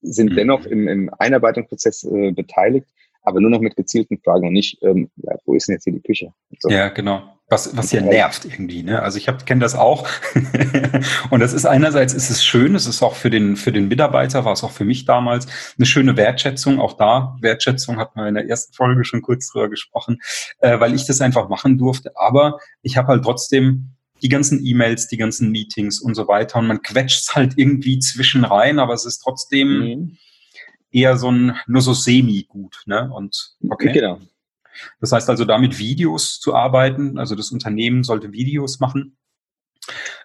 sind 0.00 0.30
hm. 0.30 0.36
dennoch 0.36 0.66
im, 0.66 0.88
im 0.88 1.10
Einarbeitungsprozess 1.18 2.04
äh, 2.04 2.32
beteiligt, 2.32 2.88
aber 3.28 3.40
nur 3.40 3.50
noch 3.50 3.60
mit 3.60 3.76
gezielten 3.76 4.18
Fragen 4.18 4.46
und 4.46 4.52
nicht, 4.52 4.82
ähm, 4.82 5.10
ja, 5.16 5.34
wo 5.44 5.54
ist 5.54 5.68
denn 5.68 5.74
jetzt 5.74 5.84
hier 5.84 5.92
die 5.92 6.00
Küche? 6.00 6.32
So. 6.58 6.70
Ja, 6.70 6.88
genau. 6.88 7.22
Was, 7.50 7.74
was 7.76 7.92
ja 7.92 8.02
nervt 8.02 8.44
irgendwie, 8.44 8.82
ne? 8.82 9.00
Also 9.00 9.16
ich 9.16 9.26
kenne 9.46 9.62
das 9.62 9.74
auch. 9.74 10.06
und 11.30 11.40
das 11.40 11.54
ist 11.54 11.64
einerseits 11.64 12.12
ist 12.12 12.28
es 12.28 12.44
schön, 12.44 12.74
es 12.74 12.86
ist 12.86 13.02
auch 13.02 13.14
für 13.14 13.30
den, 13.30 13.56
für 13.56 13.72
den 13.72 13.88
Mitarbeiter, 13.88 14.44
war 14.44 14.52
es 14.52 14.62
auch 14.64 14.70
für 14.70 14.84
mich 14.84 15.06
damals, 15.06 15.46
eine 15.78 15.86
schöne 15.86 16.16
Wertschätzung. 16.18 16.78
Auch 16.78 16.94
da, 16.94 17.36
Wertschätzung 17.40 17.98
hat 17.98 18.16
man 18.16 18.28
in 18.28 18.34
der 18.34 18.48
ersten 18.48 18.74
Folge 18.74 19.02
schon 19.04 19.22
kurz 19.22 19.50
drüber 19.50 19.70
gesprochen, 19.70 20.20
äh, 20.58 20.78
weil 20.78 20.94
ich 20.94 21.06
das 21.06 21.22
einfach 21.22 21.48
machen 21.48 21.78
durfte. 21.78 22.12
Aber 22.16 22.58
ich 22.82 22.98
habe 22.98 23.08
halt 23.08 23.24
trotzdem 23.24 23.94
die 24.20 24.28
ganzen 24.28 24.64
E-Mails, 24.64 25.08
die 25.08 25.16
ganzen 25.16 25.50
Meetings 25.50 26.00
und 26.00 26.14
so 26.14 26.28
weiter. 26.28 26.58
Und 26.58 26.66
man 26.66 26.82
quetscht 26.82 27.34
halt 27.34 27.54
irgendwie 27.56 27.98
zwischen 27.98 28.44
rein, 28.44 28.78
aber 28.78 28.92
es 28.92 29.06
ist 29.06 29.20
trotzdem 29.20 29.68
mhm. 29.68 30.18
Eher 30.90 31.16
so 31.16 31.30
ein, 31.30 31.56
nur 31.66 31.82
so 31.82 31.94
semi-gut, 31.94 32.82
ne? 32.86 33.10
Und 33.12 33.56
okay. 33.68 33.92
Genau. 33.92 34.20
Das 35.00 35.12
heißt 35.12 35.28
also, 35.28 35.44
da 35.44 35.58
mit 35.58 35.78
Videos 35.78 36.38
zu 36.38 36.54
arbeiten, 36.54 37.18
also 37.18 37.34
das 37.34 37.50
Unternehmen 37.50 38.04
sollte 38.04 38.32
Videos 38.32 38.78
machen, 38.80 39.16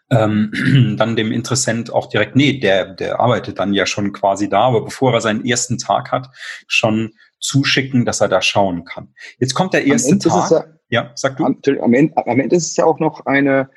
ähm, 0.10 0.95
dann 0.98 1.15
dem 1.15 1.31
Interessent 1.31 1.92
auch 1.92 2.07
direkt, 2.07 2.36
nee, 2.36 2.60
der, 2.60 2.94
der 2.94 3.19
arbeitet 3.19 3.59
dann 3.59 3.73
ja 3.73 3.85
schon 3.85 4.14
quasi 4.14 4.49
da, 4.49 4.61
aber 4.61 4.83
bevor 4.83 5.14
er 5.14 5.21
seinen 5.21 5.45
ersten 5.45 5.78
Tag 5.78 6.11
hat, 6.11 6.30
schon 6.68 7.14
zuschicken, 7.40 8.06
dass 8.06 8.21
er 8.21 8.30
da 8.30 8.42
schauen 8.42 8.85
kann. 8.85 9.14
Jetzt 9.40 9.54
kommt 9.54 9.73
der 9.73 9.85
erste 9.85 10.18
Tag. 10.18 10.52
Ja, 10.52 10.66
ja, 10.90 11.11
sag 11.16 11.37
du. 11.37 11.45
Am, 11.45 11.59
am, 11.81 11.94
Ende, 11.94 12.16
am 12.16 12.40
Ende 12.40 12.56
ist 12.56 12.68
es 12.68 12.78
ja 12.78 12.85
auch 12.85 12.99
noch 12.99 13.26
eine, 13.26 13.69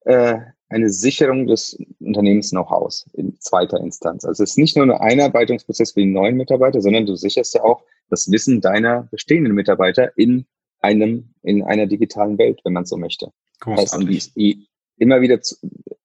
äh, 0.00 0.38
eine 0.74 0.90
Sicherung 0.90 1.46
des 1.46 1.78
Unternehmens-Know-hows 2.00 3.06
in 3.12 3.38
zweiter 3.38 3.78
Instanz. 3.78 4.24
Also 4.24 4.42
es 4.42 4.50
ist 4.50 4.58
nicht 4.58 4.76
nur 4.76 4.84
ein 4.84 4.90
Einarbeitungsprozess 4.90 5.92
für 5.92 6.00
die 6.00 6.06
neuen 6.06 6.36
Mitarbeiter, 6.36 6.80
sondern 6.80 7.06
du 7.06 7.14
sicherst 7.14 7.54
ja 7.54 7.62
auch 7.62 7.82
das 8.10 8.30
Wissen 8.30 8.60
deiner 8.60 9.04
bestehenden 9.10 9.54
Mitarbeiter 9.54 10.10
in 10.18 10.46
einem, 10.80 11.30
in 11.42 11.62
einer 11.62 11.86
digitalen 11.86 12.38
Welt, 12.38 12.60
wenn 12.64 12.72
man 12.72 12.86
so 12.86 12.96
möchte. 12.96 13.30
Großartig. 13.60 14.16
Heißt, 14.16 14.36
die, 14.36 14.66
immer 14.98 15.20
wieder 15.20 15.40
zu, 15.40 15.54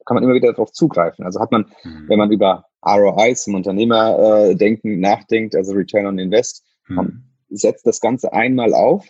kann 0.06 0.16
man 0.16 0.24
immer 0.24 0.36
wieder 0.36 0.52
darauf 0.54 0.72
zugreifen. 0.72 1.26
Also 1.26 1.40
hat 1.40 1.52
man, 1.52 1.66
mhm. 1.84 2.06
wenn 2.08 2.20
man 2.20 2.32
über 2.32 2.66
ROIs 2.86 3.48
im 3.48 3.56
Unternehmerdenken 3.56 4.94
äh, 4.94 4.98
nachdenkt, 4.98 5.56
also 5.56 5.74
Return 5.74 6.06
on 6.06 6.20
Invest, 6.20 6.64
mhm. 6.88 7.24
setzt 7.50 7.88
das 7.88 8.00
Ganze 8.02 8.34
einmal 8.34 8.76
auf 8.76 9.08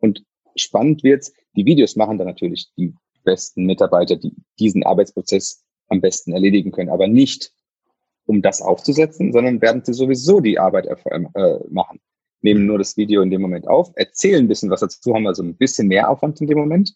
und 0.00 0.24
spannend 0.56 1.04
wird's. 1.04 1.34
Die 1.54 1.66
Videos 1.66 1.96
machen 1.96 2.16
dann 2.16 2.26
natürlich 2.26 2.70
die 2.78 2.94
besten 3.26 3.66
Mitarbeiter, 3.66 4.16
die 4.16 4.32
diesen 4.58 4.84
Arbeitsprozess 4.84 5.62
am 5.88 6.00
besten 6.00 6.32
erledigen 6.32 6.72
können, 6.72 6.88
aber 6.88 7.06
nicht 7.06 7.52
um 8.24 8.40
das 8.40 8.62
aufzusetzen, 8.62 9.34
sondern 9.34 9.60
werden 9.60 9.84
sie 9.84 9.92
sowieso 9.92 10.40
die 10.40 10.58
Arbeit 10.58 10.86
äh, 10.86 11.58
machen 11.68 12.00
nehmen 12.46 12.66
nur 12.66 12.78
das 12.78 12.96
Video 12.96 13.22
in 13.22 13.30
dem 13.30 13.42
Moment 13.42 13.68
auf, 13.68 13.90
erzählen 13.96 14.44
ein 14.44 14.48
bisschen 14.48 14.70
was 14.70 14.80
dazu, 14.80 15.14
haben 15.14 15.26
also 15.26 15.42
ein 15.42 15.56
bisschen 15.56 15.88
mehr 15.88 16.08
Aufwand 16.08 16.40
in 16.40 16.46
dem 16.46 16.58
Moment. 16.58 16.94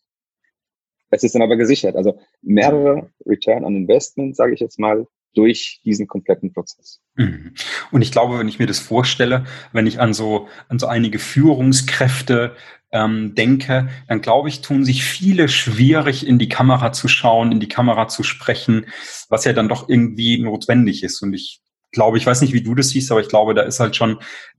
Es 1.11 1.25
ist 1.25 1.35
dann 1.35 1.43
aber 1.43 1.57
gesichert. 1.57 1.97
Also 1.97 2.19
mehrere 2.41 3.11
Return 3.27 3.65
on 3.65 3.75
Investment, 3.75 4.37
sage 4.37 4.55
ich 4.55 4.61
jetzt 4.61 4.79
mal, 4.79 5.07
durch 5.35 5.81
diesen 5.85 6.07
kompletten 6.07 6.53
Prozess. 6.53 7.01
Mhm. 7.17 7.55
Und 7.91 8.03
ich 8.03 8.13
glaube, 8.13 8.39
wenn 8.39 8.49
ich 8.49 8.59
mir 8.59 8.67
das 8.67 8.79
vorstelle, 8.79 9.45
wenn 9.73 9.87
ich 9.87 10.01
an 10.01 10.15
so, 10.15 10.49
an 10.69 10.79
so 10.79 10.87
einige 10.87 11.19
Führungskräfte 11.19 12.55
ähm, 12.93 13.35
denke, 13.35 13.89
dann 14.09 14.21
glaube 14.21 14.49
ich, 14.49 14.63
tun 14.63 14.85
sich 14.85 15.05
viele 15.05 15.49
schwierig, 15.49 16.27
in 16.27 16.39
die 16.39 16.49
Kamera 16.49 16.93
zu 16.93 17.09
schauen, 17.09 17.53
in 17.53 17.61
die 17.61 17.69
Kamera 17.69 18.09
zu 18.09 18.23
sprechen, 18.23 18.87
was 19.29 19.45
ja 19.45 19.53
dann 19.53 19.69
doch 19.69 19.89
irgendwie 19.89 20.41
notwendig 20.43 21.03
ist. 21.03 21.23
Und 21.23 21.33
ich 21.33 21.61
glaube, 21.93 22.19
ich 22.19 22.27
weiß 22.27 22.41
nicht, 22.41 22.53
wie 22.53 22.63
du 22.63 22.75
das 22.75 22.91
siehst, 22.91 23.11
aber 23.11 23.21
ich 23.21 23.29
glaube, 23.29 23.55
da 23.55 23.63
ist 23.63 23.81
halt 23.81 23.97
schon 23.97 24.19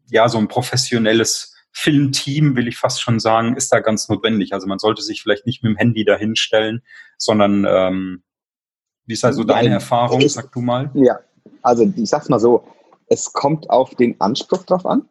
ja 0.10 0.30
so 0.30 0.38
ein 0.38 0.48
professionelles 0.48 1.56
Filmteam, 1.74 2.56
will 2.56 2.68
ich 2.68 2.78
fast 2.78 3.02
schon 3.02 3.20
sagen, 3.20 3.56
ist 3.56 3.72
da 3.72 3.80
ganz 3.80 4.10
notwendig. 4.10 4.54
Also 4.54 4.68
man 4.68 4.80
sollte 4.80 5.02
sich 5.02 5.22
vielleicht 5.22 5.46
nicht 5.46 5.64
mit 5.64 5.72
dem 5.72 5.78
Handy 5.78 6.04
dahinstellen, 6.04 6.82
sondern 7.18 7.66
ähm, 7.68 8.24
wie 9.06 9.14
ist 9.14 9.26
also 9.26 9.44
deine 9.44 9.70
Erfahrung, 9.70 10.28
sag 10.28 10.52
du 10.52 10.62
mal? 10.62 10.92
Ja, 10.94 11.20
also 11.62 11.92
ich 11.96 12.10
sag's 12.10 12.30
mal 12.30 12.40
so, 12.40 12.66
es 13.08 13.34
kommt 13.34 13.70
auf 13.70 13.96
den 13.96 14.20
Anspruch 14.20 14.64
drauf 14.64 14.86
an. 14.86 15.08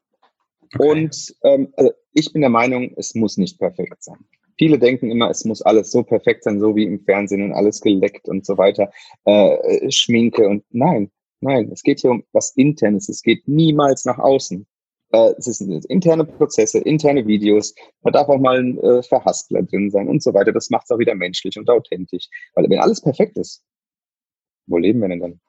Okay. 0.72 0.90
Und 0.90 1.34
ähm, 1.42 1.72
also 1.76 1.92
ich 2.12 2.32
bin 2.32 2.42
der 2.42 2.50
Meinung, 2.50 2.92
es 2.96 3.14
muss 3.14 3.36
nicht 3.36 3.58
perfekt 3.58 4.02
sein. 4.02 4.18
Viele 4.58 4.78
denken 4.78 5.10
immer, 5.10 5.30
es 5.30 5.44
muss 5.44 5.62
alles 5.62 5.90
so 5.90 6.02
perfekt 6.02 6.44
sein, 6.44 6.60
so 6.60 6.76
wie 6.76 6.84
im 6.84 7.00
Fernsehen 7.00 7.42
und 7.42 7.52
alles 7.52 7.80
geleckt 7.80 8.28
und 8.28 8.44
so 8.44 8.58
weiter, 8.58 8.90
äh, 9.24 9.90
Schminke 9.90 10.46
und 10.48 10.64
nein, 10.70 11.10
nein, 11.40 11.70
es 11.72 11.82
geht 11.82 12.00
hier 12.00 12.10
um 12.10 12.24
was 12.32 12.54
Internes, 12.56 13.08
es 13.08 13.22
geht 13.22 13.48
niemals 13.48 14.04
nach 14.04 14.18
außen. 14.18 14.66
Äh, 15.12 15.32
es 15.38 15.46
sind 15.46 15.84
interne 15.86 16.24
Prozesse, 16.24 16.78
interne 16.78 17.26
Videos, 17.26 17.74
da 18.02 18.10
darf 18.10 18.28
auch 18.28 18.38
mal 18.38 18.58
ein 18.58 18.78
äh, 18.78 19.02
Verhaspler 19.02 19.62
drin 19.62 19.90
sein 19.90 20.08
und 20.08 20.22
so 20.22 20.34
weiter. 20.34 20.52
Das 20.52 20.70
macht 20.70 20.84
es 20.84 20.90
auch 20.90 20.98
wieder 20.98 21.14
menschlich 21.14 21.58
und 21.58 21.68
authentisch. 21.68 22.28
Weil 22.54 22.68
wenn 22.68 22.78
alles 22.78 23.00
perfekt 23.00 23.36
ist, 23.36 23.64
wo 24.66 24.78
leben 24.78 25.00
wir 25.00 25.08
denn 25.08 25.20
dann? 25.20 25.40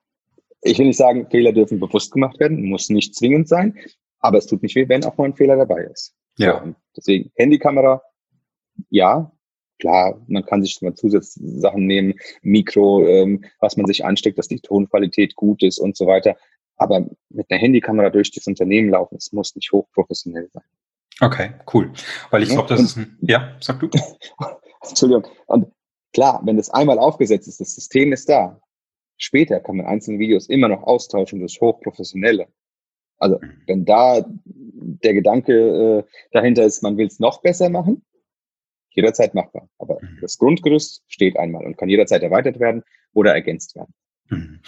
Ich 0.63 0.79
will 0.79 0.87
nicht 0.87 0.97
sagen, 0.97 1.27
Fehler 1.29 1.51
dürfen 1.51 1.79
bewusst 1.79 2.11
gemacht 2.11 2.39
werden, 2.39 2.63
muss 2.63 2.89
nicht 2.89 3.15
zwingend 3.15 3.47
sein, 3.47 3.77
aber 4.19 4.37
es 4.37 4.45
tut 4.45 4.61
nicht 4.63 4.75
weh, 4.75 4.87
wenn 4.87 5.03
auch 5.03 5.17
mal 5.17 5.25
ein 5.25 5.35
Fehler 5.35 5.57
dabei 5.57 5.83
ist. 5.83 6.15
Ja. 6.37 6.63
So, 6.63 6.75
deswegen 6.95 7.31
Handykamera, 7.35 8.01
ja, 8.89 9.31
klar, 9.79 10.21
man 10.27 10.45
kann 10.45 10.61
sich 10.61 10.81
mal 10.81 10.93
Zusatzsachen 10.93 11.85
nehmen, 11.85 12.13
Mikro, 12.41 13.05
ähm, 13.05 13.43
was 13.59 13.77
man 13.77 13.87
sich 13.87 14.05
ansteckt, 14.05 14.37
dass 14.37 14.47
die 14.47 14.59
Tonqualität 14.59 15.35
gut 15.35 15.63
ist 15.63 15.79
und 15.79 15.97
so 15.97 16.07
weiter. 16.07 16.37
Aber 16.77 17.05
mit 17.29 17.49
einer 17.49 17.59
Handykamera 17.59 18.09
durch 18.09 18.31
das 18.31 18.47
Unternehmen 18.47 18.89
laufen, 18.89 19.15
es 19.17 19.31
muss 19.33 19.55
nicht 19.55 19.71
hochprofessionell 19.71 20.49
sein. 20.51 20.63
Okay, 21.19 21.51
cool. 21.73 21.91
Weil 22.31 22.43
ich 22.43 22.49
ja, 22.49 22.55
glaube, 22.55 22.69
das 22.69 22.81
ist 22.81 22.97
ein, 22.97 23.17
ja, 23.21 23.55
sag 23.59 23.79
du. 23.79 23.89
Entschuldigung. 24.89 25.27
Und 25.45 25.71
klar, 26.13 26.41
wenn 26.43 26.57
das 26.57 26.71
einmal 26.71 26.97
aufgesetzt 26.97 27.47
ist, 27.47 27.59
das 27.59 27.75
System 27.75 28.13
ist 28.13 28.29
da. 28.29 28.59
Später 29.17 29.59
kann 29.59 29.77
man 29.77 29.85
einzelne 29.85 30.17
Videos 30.17 30.49
immer 30.49 30.67
noch 30.67 30.81
austauschen 30.81 31.39
durch 31.39 31.59
Hochprofessionelle. 31.61 32.47
Also, 33.21 33.39
mhm. 33.39 33.61
wenn 33.67 33.85
da 33.85 34.25
der 34.53 35.13
Gedanke 35.13 35.53
äh, 35.53 36.03
dahinter 36.31 36.63
ist, 36.63 36.81
man 36.81 36.97
will 36.97 37.07
es 37.07 37.19
noch 37.19 37.41
besser 37.41 37.69
machen, 37.69 38.03
jederzeit 38.89 39.35
machbar. 39.35 39.69
Aber 39.77 39.99
mhm. 40.01 40.17
das 40.21 40.37
Grundgerüst 40.37 41.03
steht 41.07 41.37
einmal 41.37 41.65
und 41.65 41.77
kann 41.77 41.89
jederzeit 41.89 42.23
erweitert 42.23 42.59
werden 42.59 42.83
oder 43.13 43.33
ergänzt 43.33 43.75
werden. 43.75 43.93
Mhm. 44.29 44.59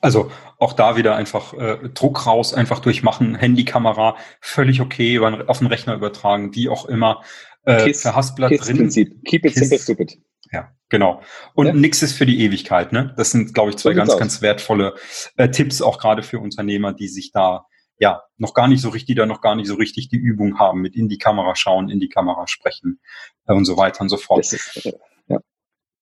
Also 0.00 0.30
auch 0.58 0.74
da 0.74 0.96
wieder 0.96 1.16
einfach 1.16 1.54
äh, 1.54 1.88
Druck 1.94 2.26
raus, 2.26 2.52
einfach 2.52 2.80
durchmachen, 2.80 3.34
Handykamera, 3.34 4.16
völlig 4.40 4.80
okay, 4.80 5.18
auf 5.18 5.58
den 5.58 5.68
Rechner 5.68 5.94
übertragen, 5.94 6.54
wie 6.54 6.68
auch 6.68 6.86
immer. 6.86 7.22
Äh, 7.64 7.84
Kiss, 7.84 8.02
Verhaspler 8.02 8.48
Kiss 8.48 8.62
drin. 8.62 8.76
Prinzip. 8.76 9.24
Keep 9.24 9.46
it 9.46 9.54
Kiss. 9.54 9.68
simple, 9.68 9.78
stupid. 9.78 10.18
Ja, 10.52 10.70
genau. 10.90 11.22
Und 11.54 11.66
ja. 11.66 11.72
nichts 11.72 12.02
ist 12.02 12.12
für 12.12 12.26
die 12.26 12.44
Ewigkeit. 12.44 12.92
Ne? 12.92 13.14
Das 13.16 13.30
sind, 13.30 13.54
glaube 13.54 13.70
ich, 13.70 13.76
zwei 13.76 13.92
so 13.92 13.96
ganz, 13.96 14.18
ganz 14.18 14.42
wertvolle 14.42 14.96
äh, 15.36 15.48
Tipps, 15.48 15.80
auch 15.80 15.98
gerade 15.98 16.22
für 16.22 16.40
Unternehmer, 16.40 16.92
die 16.92 17.08
sich 17.08 17.32
da 17.32 17.66
ja, 18.02 18.24
noch 18.36 18.52
gar 18.52 18.66
nicht 18.66 18.80
so 18.80 18.88
richtig, 18.88 19.14
da 19.14 19.26
noch 19.26 19.40
gar 19.40 19.54
nicht 19.54 19.68
so 19.68 19.76
richtig 19.76 20.08
die 20.08 20.16
Übung 20.16 20.58
haben 20.58 20.80
mit 20.80 20.96
in 20.96 21.08
die 21.08 21.18
Kamera 21.18 21.54
schauen, 21.54 21.88
in 21.88 22.00
die 22.00 22.08
Kamera 22.08 22.48
sprechen 22.48 22.98
äh, 23.46 23.52
und 23.52 23.64
so 23.64 23.76
weiter 23.76 24.00
und 24.00 24.08
so 24.08 24.16
fort. 24.16 24.44
Äh. 24.52 25.38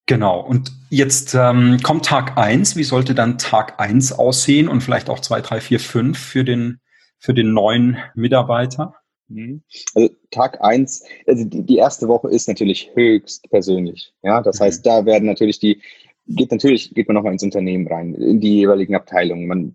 Genau. 0.07 0.41
Und 0.41 0.73
jetzt 0.89 1.35
ähm, 1.35 1.79
kommt 1.83 2.07
Tag 2.07 2.39
eins. 2.39 2.75
Wie 2.75 2.85
sollte 2.85 3.15
dann 3.15 3.37
Tag 3.37 3.79
eins 3.79 4.13
aussehen 4.13 4.67
und 4.67 4.81
vielleicht 4.81 5.11
auch 5.11 5.21
zwei, 5.21 5.43
drei, 5.43 5.61
vier, 5.61 5.79
fünf 5.79 6.19
für 6.19 6.43
den, 6.43 6.81
für 7.19 7.35
den 7.35 7.53
neuen 7.53 7.99
Mitarbeiter? 8.15 8.95
Mhm. 9.29 9.63
Also 9.95 10.09
Tag 10.31 10.59
eins, 10.63 11.05
also 11.27 11.45
die, 11.45 11.67
die 11.67 11.77
erste 11.77 12.09
Woche 12.09 12.31
ist 12.31 12.49
natürlich 12.49 12.91
höchst 12.95 13.49
persönlich. 13.51 14.15
Ja, 14.23 14.41
das 14.41 14.59
mhm. 14.59 14.65
heißt, 14.65 14.87
da 14.87 15.05
werden 15.05 15.27
natürlich 15.27 15.61
die, 15.61 15.83
geht 16.27 16.51
natürlich, 16.51 16.95
geht 16.95 17.09
man 17.09 17.15
nochmal 17.15 17.35
ins 17.35 17.43
Unternehmen 17.43 17.87
rein, 17.87 18.15
in 18.15 18.41
die 18.41 18.55
jeweiligen 18.55 18.95
Abteilungen. 18.95 19.47
Man 19.47 19.75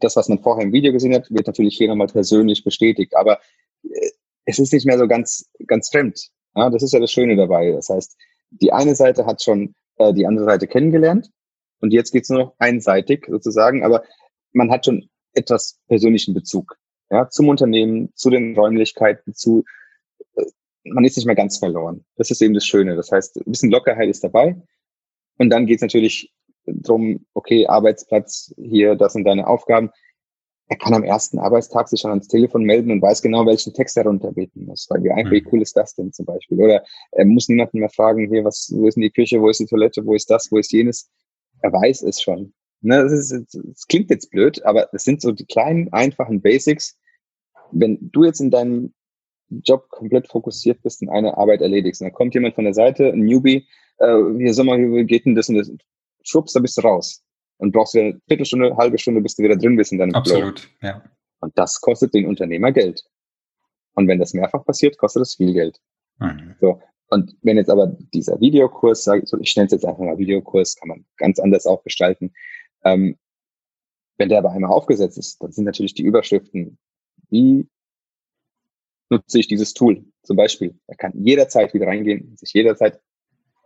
das, 0.00 0.16
was 0.16 0.28
man 0.28 0.42
vorher 0.42 0.64
im 0.64 0.72
Video 0.72 0.92
gesehen 0.92 1.14
hat, 1.14 1.30
wird 1.30 1.46
natürlich 1.46 1.76
hier 1.76 1.88
nochmal 1.88 2.06
persönlich 2.06 2.64
bestätigt. 2.64 3.16
Aber 3.16 3.40
äh, 3.82 4.10
es 4.44 4.58
ist 4.58 4.72
nicht 4.72 4.86
mehr 4.86 4.98
so 4.98 5.06
ganz, 5.06 5.50
ganz 5.66 5.90
fremd. 5.90 6.28
Ja, 6.54 6.70
das 6.70 6.82
ist 6.82 6.92
ja 6.92 7.00
das 7.00 7.12
Schöne 7.12 7.36
dabei. 7.36 7.72
Das 7.72 7.88
heißt, 7.88 8.16
die 8.50 8.72
eine 8.72 8.94
Seite 8.94 9.26
hat 9.26 9.42
schon 9.42 9.74
äh, 9.96 10.12
die 10.14 10.26
andere 10.26 10.46
Seite 10.46 10.66
kennengelernt 10.66 11.30
und 11.80 11.92
jetzt 11.92 12.12
geht's 12.12 12.30
nur 12.30 12.38
noch 12.38 12.54
einseitig 12.58 13.26
sozusagen, 13.28 13.84
aber 13.84 14.02
man 14.52 14.70
hat 14.70 14.86
schon 14.86 15.08
etwas 15.34 15.78
persönlichen 15.86 16.34
Bezug 16.34 16.78
ja, 17.10 17.28
zum 17.28 17.48
Unternehmen, 17.48 18.10
zu 18.14 18.30
den 18.30 18.56
Räumlichkeiten, 18.56 19.34
zu 19.34 19.64
äh, 20.36 20.44
man 20.84 21.04
ist 21.04 21.16
nicht 21.16 21.26
mehr 21.26 21.34
ganz 21.34 21.58
verloren. 21.58 22.04
Das 22.16 22.30
ist 22.30 22.40
eben 22.40 22.54
das 22.54 22.66
Schöne. 22.66 22.96
Das 22.96 23.10
heißt, 23.12 23.36
ein 23.36 23.50
bisschen 23.50 23.70
Lockerheit 23.70 24.08
ist 24.08 24.24
dabei. 24.24 24.56
Und 25.36 25.50
dann 25.50 25.66
geht's 25.66 25.82
natürlich 25.82 26.32
drum, 26.74 27.26
okay, 27.34 27.66
Arbeitsplatz, 27.66 28.54
hier, 28.56 28.94
das 28.96 29.12
sind 29.12 29.24
deine 29.24 29.46
Aufgaben. 29.46 29.90
Er 30.70 30.76
kann 30.76 30.92
am 30.92 31.02
ersten 31.02 31.38
Arbeitstag 31.38 31.88
sich 31.88 32.00
schon 32.00 32.10
ans 32.10 32.28
Telefon 32.28 32.62
melden 32.62 32.90
und 32.90 33.00
weiß 33.00 33.22
genau, 33.22 33.46
welchen 33.46 33.72
Text 33.72 33.96
er 33.96 34.04
runterbeten 34.04 34.66
muss. 34.66 34.86
Weil 34.90 35.02
wie 35.02 35.10
einfach, 35.10 35.32
wie 35.32 35.40
mhm. 35.40 35.48
cool 35.50 35.62
ist 35.62 35.76
das 35.76 35.94
denn 35.94 36.12
zum 36.12 36.26
Beispiel? 36.26 36.60
Oder 36.60 36.84
er 37.12 37.24
muss 37.24 37.48
niemanden 37.48 37.78
mehr 37.78 37.88
fragen, 37.88 38.28
hier, 38.28 38.44
was, 38.44 38.70
wo 38.74 38.86
ist 38.86 38.96
denn 38.96 39.02
die 39.02 39.10
Küche, 39.10 39.40
wo 39.40 39.48
ist 39.48 39.60
die 39.60 39.66
Toilette, 39.66 40.04
wo 40.04 40.14
ist 40.14 40.30
das, 40.30 40.52
wo 40.52 40.58
ist 40.58 40.72
jenes? 40.72 41.10
Er 41.62 41.72
weiß 41.72 42.02
es 42.02 42.20
schon. 42.20 42.52
Ne, 42.80 43.02
das, 43.02 43.12
ist, 43.12 43.54
das 43.54 43.86
klingt 43.88 44.10
jetzt 44.10 44.30
blöd, 44.30 44.64
aber 44.64 44.88
das 44.92 45.02
sind 45.02 45.20
so 45.20 45.32
die 45.32 45.46
kleinen, 45.46 45.92
einfachen 45.92 46.40
Basics. 46.40 46.96
Wenn 47.72 47.98
du 48.00 48.24
jetzt 48.24 48.40
in 48.40 48.50
deinem 48.50 48.92
Job 49.50 49.88
komplett 49.88 50.28
fokussiert 50.28 50.82
bist 50.82 51.02
und 51.02 51.08
eine 51.08 51.36
Arbeit 51.36 51.60
erledigst, 51.60 52.00
und 52.00 52.06
dann 52.06 52.14
kommt 52.14 52.34
jemand 52.34 52.54
von 52.54 52.64
der 52.64 52.74
Seite, 52.74 53.08
ein 53.08 53.24
Newbie, 53.24 53.66
äh, 53.98 54.16
hier, 54.38 54.54
sag 54.54 54.66
mal, 54.66 54.78
wie 54.78 55.04
geht 55.04 55.26
denn 55.26 55.34
das 55.34 55.48
und 55.48 55.56
das? 55.56 55.72
Schwupps, 56.28 56.52
da 56.52 56.60
bist 56.60 56.76
du 56.78 56.82
raus. 56.82 57.22
Und 57.58 57.72
brauchst 57.72 57.94
du 57.94 58.00
eine 58.00 58.20
Viertelstunde, 58.28 58.76
halbe 58.76 58.98
Stunde, 58.98 59.20
bis 59.20 59.34
du 59.34 59.42
wieder 59.42 59.56
drin 59.56 59.76
bist 59.76 59.92
in 59.92 59.98
deinem 59.98 60.14
Absolut, 60.14 60.60
Flow. 60.60 60.88
ja. 60.88 61.02
Und 61.40 61.56
das 61.56 61.80
kostet 61.80 62.14
den 62.14 62.26
Unternehmer 62.26 62.72
Geld. 62.72 63.04
Und 63.94 64.06
wenn 64.06 64.18
das 64.18 64.32
mehrfach 64.32 64.64
passiert, 64.64 64.96
kostet 64.96 65.22
das 65.22 65.34
viel 65.34 65.52
Geld. 65.52 65.80
Mhm. 66.18 66.54
So. 66.60 66.80
Und 67.10 67.36
wenn 67.42 67.56
jetzt 67.56 67.70
aber 67.70 67.86
dieser 68.12 68.38
Videokurs, 68.40 69.06
ich 69.40 69.56
nenne 69.56 69.66
es 69.66 69.72
jetzt 69.72 69.84
einfach 69.84 69.98
mal 69.98 70.18
Videokurs, 70.18 70.76
kann 70.76 70.88
man 70.88 71.04
ganz 71.16 71.38
anders 71.38 71.66
auch 71.66 71.82
gestalten. 71.82 72.32
Ähm, 72.84 73.16
wenn 74.18 74.28
der 74.28 74.38
aber 74.38 74.50
einmal 74.52 74.72
aufgesetzt 74.72 75.18
ist, 75.18 75.42
dann 75.42 75.52
sind 75.52 75.64
natürlich 75.64 75.94
die 75.94 76.02
Überschriften, 76.02 76.78
wie 77.30 77.68
nutze 79.10 79.38
ich 79.38 79.48
dieses 79.48 79.74
Tool? 79.74 80.04
Zum 80.22 80.36
Beispiel, 80.36 80.78
er 80.86 80.96
kann 80.96 81.12
jederzeit 81.14 81.72
wieder 81.72 81.86
reingehen, 81.86 82.36
sich 82.36 82.52
jederzeit 82.52 83.00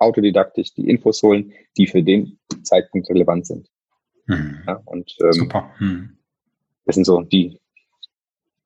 autodidaktisch 0.03 0.75
die 0.75 0.89
Infos 0.89 1.23
holen, 1.23 1.53
die 1.77 1.87
für 1.87 2.03
den 2.03 2.39
Zeitpunkt 2.63 3.09
relevant 3.09 3.47
sind. 3.47 3.69
Mhm. 4.27 4.63
Ja, 4.67 4.81
und 4.85 5.15
ähm, 5.23 5.33
Super. 5.33 5.71
Mhm. 5.79 6.19
das 6.85 6.95
sind 6.95 7.05
so 7.05 7.21
die, 7.23 7.59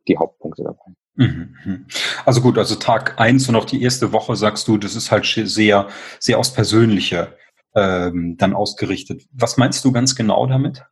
die 0.08 0.16
Hauptpunkte 0.18 0.64
dabei. 0.64 0.92
Mhm, 1.14 1.56
mhm. 1.64 1.86
Also 2.24 2.40
gut, 2.42 2.58
also 2.58 2.74
Tag 2.74 3.18
eins 3.18 3.48
und 3.48 3.56
auch 3.56 3.64
die 3.64 3.82
erste 3.82 4.12
Woche 4.12 4.36
sagst 4.36 4.68
du, 4.68 4.76
das 4.76 4.94
ist 4.96 5.10
halt 5.10 5.24
sehr, 5.24 5.88
sehr 6.20 6.38
aufs 6.38 6.52
Persönliche 6.52 7.36
ähm, 7.74 8.36
dann 8.36 8.54
ausgerichtet. 8.54 9.24
Was 9.32 9.56
meinst 9.56 9.84
du 9.84 9.92
ganz 9.92 10.14
genau 10.14 10.46
damit? 10.46 10.84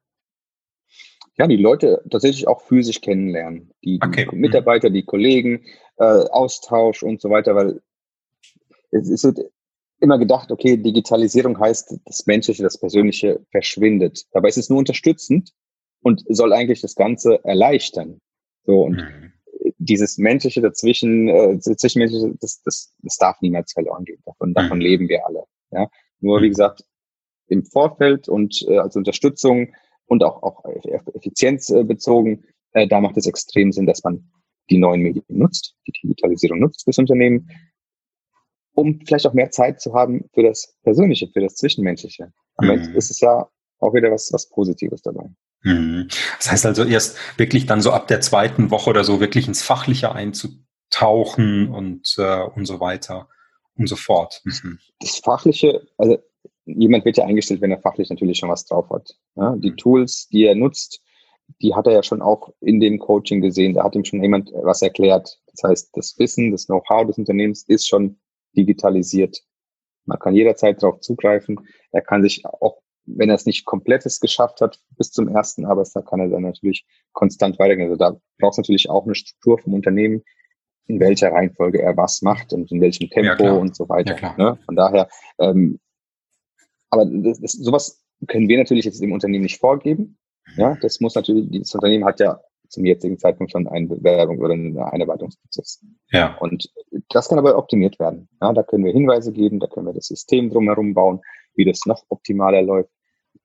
Ja, 1.36 1.46
die 1.46 1.56
Leute 1.56 2.02
tatsächlich 2.10 2.46
auch 2.46 2.62
physisch 2.62 3.00
kennenlernen. 3.00 3.72
Die, 3.84 3.98
okay. 4.02 4.28
die 4.30 4.36
Mitarbeiter, 4.36 4.88
die 4.88 5.04
Kollegen, 5.04 5.64
äh, 5.98 6.04
Austausch 6.04 7.02
und 7.02 7.20
so 7.20 7.28
weiter, 7.28 7.54
weil 7.54 7.82
es 8.92 9.08
ist, 9.08 9.42
immer 10.04 10.18
gedacht, 10.18 10.52
okay, 10.52 10.76
Digitalisierung 10.76 11.58
heißt, 11.58 11.98
das 12.04 12.26
Menschliche, 12.26 12.62
das 12.62 12.78
Persönliche 12.78 13.40
verschwindet. 13.50 14.24
Dabei 14.32 14.48
ist 14.48 14.58
es 14.58 14.68
nur 14.68 14.78
unterstützend 14.78 15.52
und 16.02 16.22
soll 16.28 16.52
eigentlich 16.52 16.80
das 16.80 16.94
Ganze 16.94 17.42
erleichtern. 17.44 18.20
So 18.64 18.82
und 18.82 18.96
mhm. 18.96 19.32
dieses 19.78 20.18
Menschliche 20.18 20.60
dazwischen, 20.60 21.28
äh, 21.28 21.58
zwischenmenschliche, 21.58 22.34
das, 22.40 22.62
das, 22.62 22.94
das 23.02 23.16
darf 23.16 23.40
niemals 23.40 23.72
verloren 23.72 24.04
gehen. 24.04 24.22
Davon, 24.24 24.54
davon 24.54 24.78
mhm. 24.78 24.84
leben 24.84 25.08
wir 25.08 25.26
alle. 25.26 25.44
Ja, 25.72 25.88
nur 26.20 26.40
wie 26.40 26.46
mhm. 26.46 26.50
gesagt 26.50 26.84
im 27.48 27.64
Vorfeld 27.64 28.28
und 28.28 28.64
äh, 28.68 28.78
als 28.78 28.96
Unterstützung 28.96 29.74
und 30.06 30.22
auch 30.22 30.42
auch 30.42 30.64
effizienzbezogen, 31.14 32.44
äh, 32.72 32.86
da 32.86 33.00
macht 33.00 33.16
es 33.16 33.26
extrem 33.26 33.72
Sinn, 33.72 33.86
dass 33.86 34.02
man 34.04 34.30
die 34.70 34.78
neuen 34.78 35.02
Medien 35.02 35.24
nutzt, 35.28 35.74
die 35.86 35.92
Digitalisierung 35.92 36.58
nutzt 36.58 36.84
fürs 36.84 36.98
Unternehmen 36.98 37.50
um 38.74 39.00
vielleicht 39.06 39.26
auch 39.26 39.34
mehr 39.34 39.50
Zeit 39.50 39.80
zu 39.80 39.94
haben 39.94 40.28
für 40.34 40.42
das 40.42 40.76
Persönliche, 40.82 41.28
für 41.32 41.40
das 41.40 41.56
Zwischenmenschliche. 41.56 42.32
Am 42.56 42.70
Ende 42.70 42.90
mhm. 42.90 42.96
ist 42.96 43.10
es 43.10 43.20
ja 43.20 43.48
auch 43.78 43.94
wieder 43.94 44.10
was, 44.10 44.32
was 44.32 44.48
Positives 44.48 45.02
dabei. 45.02 45.28
Mhm. 45.62 46.08
Das 46.38 46.50
heißt 46.50 46.66
also 46.66 46.84
erst 46.84 47.16
wirklich 47.36 47.66
dann 47.66 47.80
so 47.80 47.90
ab 47.90 48.08
der 48.08 48.20
zweiten 48.20 48.70
Woche 48.70 48.90
oder 48.90 49.04
so 49.04 49.20
wirklich 49.20 49.48
ins 49.48 49.62
Fachliche 49.62 50.12
einzutauchen 50.12 51.68
und, 51.68 52.14
äh, 52.18 52.42
und 52.42 52.66
so 52.66 52.80
weiter 52.80 53.28
und 53.76 53.88
so 53.88 53.96
fort. 53.96 54.42
Mhm. 54.44 54.78
Das 55.00 55.18
Fachliche, 55.18 55.86
also 55.96 56.18
jemand 56.66 57.04
wird 57.04 57.16
ja 57.16 57.24
eingestellt, 57.24 57.60
wenn 57.60 57.70
er 57.70 57.80
fachlich 57.80 58.10
natürlich 58.10 58.38
schon 58.38 58.50
was 58.50 58.66
drauf 58.66 58.88
hat. 58.90 59.16
Ja, 59.36 59.56
die 59.56 59.70
mhm. 59.70 59.76
Tools, 59.76 60.28
die 60.28 60.44
er 60.44 60.54
nutzt, 60.54 61.00
die 61.60 61.74
hat 61.74 61.86
er 61.86 61.92
ja 61.92 62.02
schon 62.02 62.22
auch 62.22 62.52
in 62.60 62.80
dem 62.80 62.98
Coaching 62.98 63.40
gesehen. 63.40 63.74
Da 63.74 63.84
hat 63.84 63.94
ihm 63.94 64.04
schon 64.04 64.22
jemand 64.22 64.50
was 64.52 64.82
erklärt. 64.82 65.38
Das 65.52 65.62
heißt, 65.62 65.90
das 65.94 66.18
Wissen, 66.18 66.52
das 66.52 66.66
Know-how 66.66 67.06
des 67.06 67.18
Unternehmens 67.18 67.64
ist 67.68 67.86
schon 67.86 68.18
digitalisiert. 68.56 69.42
Man 70.04 70.18
kann 70.18 70.34
jederzeit 70.34 70.82
darauf 70.82 71.00
zugreifen. 71.00 71.58
Er 71.92 72.02
kann 72.02 72.22
sich 72.22 72.44
auch, 72.44 72.78
wenn 73.06 73.28
er 73.28 73.36
es 73.36 73.46
nicht 73.46 73.64
komplettes 73.64 74.20
geschafft 74.20 74.60
hat, 74.60 74.80
bis 74.96 75.10
zum 75.10 75.28
ersten 75.28 75.64
Arbeitstag, 75.64 76.06
kann 76.06 76.20
er 76.20 76.28
dann 76.28 76.42
natürlich 76.42 76.86
konstant 77.12 77.58
weitergehen. 77.58 77.90
Also 77.90 77.96
da 77.96 78.16
braucht 78.38 78.52
es 78.52 78.58
natürlich 78.58 78.90
auch 78.90 79.04
eine 79.04 79.14
Struktur 79.14 79.58
vom 79.58 79.74
Unternehmen, 79.74 80.22
in 80.86 81.00
welcher 81.00 81.32
Reihenfolge 81.32 81.80
er 81.80 81.96
was 81.96 82.22
macht 82.22 82.52
und 82.52 82.70
in 82.70 82.80
welchem 82.80 83.08
Tempo 83.08 83.44
ja, 83.44 83.52
und 83.52 83.74
so 83.74 83.88
weiter. 83.88 84.18
Ja, 84.20 84.34
ne? 84.36 84.58
Von 84.66 84.76
daher, 84.76 85.08
ähm, 85.38 85.80
aber 86.90 87.06
das, 87.06 87.40
das, 87.40 87.52
sowas 87.52 88.04
können 88.28 88.48
wir 88.48 88.58
natürlich 88.58 88.84
jetzt 88.84 89.00
dem 89.00 89.12
Unternehmen 89.12 89.44
nicht 89.44 89.58
vorgeben. 89.58 90.18
Ja, 90.56 90.76
das 90.80 91.00
muss 91.00 91.14
natürlich, 91.14 91.48
das 91.58 91.74
Unternehmen 91.74 92.04
hat 92.04 92.20
ja 92.20 92.38
zum 92.68 92.84
jetzigen 92.84 93.18
Zeitpunkt 93.18 93.52
schon 93.52 93.68
einen 93.68 93.88
Bewerbung 93.88 94.38
oder 94.38 94.54
einen 94.54 94.78
Einarbeitungsprozess. 94.78 95.84
Ja. 96.10 96.36
Und 96.38 96.70
das 97.10 97.28
kann 97.28 97.38
aber 97.38 97.56
optimiert 97.56 97.98
werden. 97.98 98.28
Ja, 98.40 98.52
da 98.52 98.62
können 98.62 98.84
wir 98.84 98.92
Hinweise 98.92 99.32
geben, 99.32 99.60
da 99.60 99.66
können 99.66 99.86
wir 99.86 99.92
das 99.92 100.06
System 100.06 100.50
drumherum 100.50 100.94
bauen, 100.94 101.20
wie 101.54 101.64
das 101.64 101.86
noch 101.86 102.04
optimaler 102.08 102.62
läuft. 102.62 102.90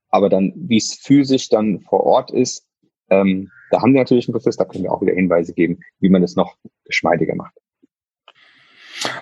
Aber 0.10 0.30
dann, 0.30 0.54
wie 0.56 0.78
es 0.78 0.96
physisch 0.96 1.50
dann 1.50 1.82
vor 1.82 2.04
Ort 2.04 2.32
ist, 2.32 2.66
ähm, 3.10 3.52
da 3.72 3.82
haben 3.82 3.94
wir 3.94 4.02
natürlich 4.02 4.28
einen 4.28 4.34
Prozess, 4.34 4.58
da 4.58 4.66
können 4.66 4.84
wir 4.84 4.92
auch 4.92 5.02
wieder 5.02 5.14
Hinweise 5.14 5.54
geben, 5.54 5.80
wie 6.00 6.10
man 6.10 6.22
das 6.22 6.36
noch 6.36 6.56
geschmeidiger 6.86 7.36
macht. 7.36 7.54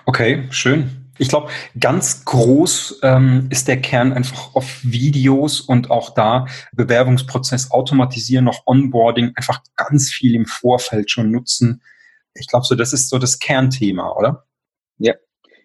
Okay, 0.06 0.44
schön. 0.50 1.07
Ich 1.18 1.28
glaube, 1.28 1.50
ganz 1.78 2.24
groß 2.24 3.00
ähm, 3.02 3.48
ist 3.50 3.68
der 3.68 3.80
Kern 3.80 4.12
einfach 4.12 4.54
auf 4.54 4.80
Videos 4.82 5.60
und 5.60 5.90
auch 5.90 6.14
da 6.14 6.46
Bewerbungsprozess 6.72 7.70
automatisieren, 7.70 8.44
noch 8.44 8.66
Onboarding, 8.66 9.32
einfach 9.34 9.62
ganz 9.76 10.10
viel 10.10 10.34
im 10.34 10.46
Vorfeld 10.46 11.10
schon 11.10 11.30
nutzen. 11.30 11.82
Ich 12.34 12.46
glaube, 12.46 12.66
so 12.66 12.74
das 12.74 12.92
ist 12.92 13.10
so 13.10 13.18
das 13.18 13.38
Kernthema, 13.38 14.12
oder? 14.12 14.46
Ja, 14.98 15.14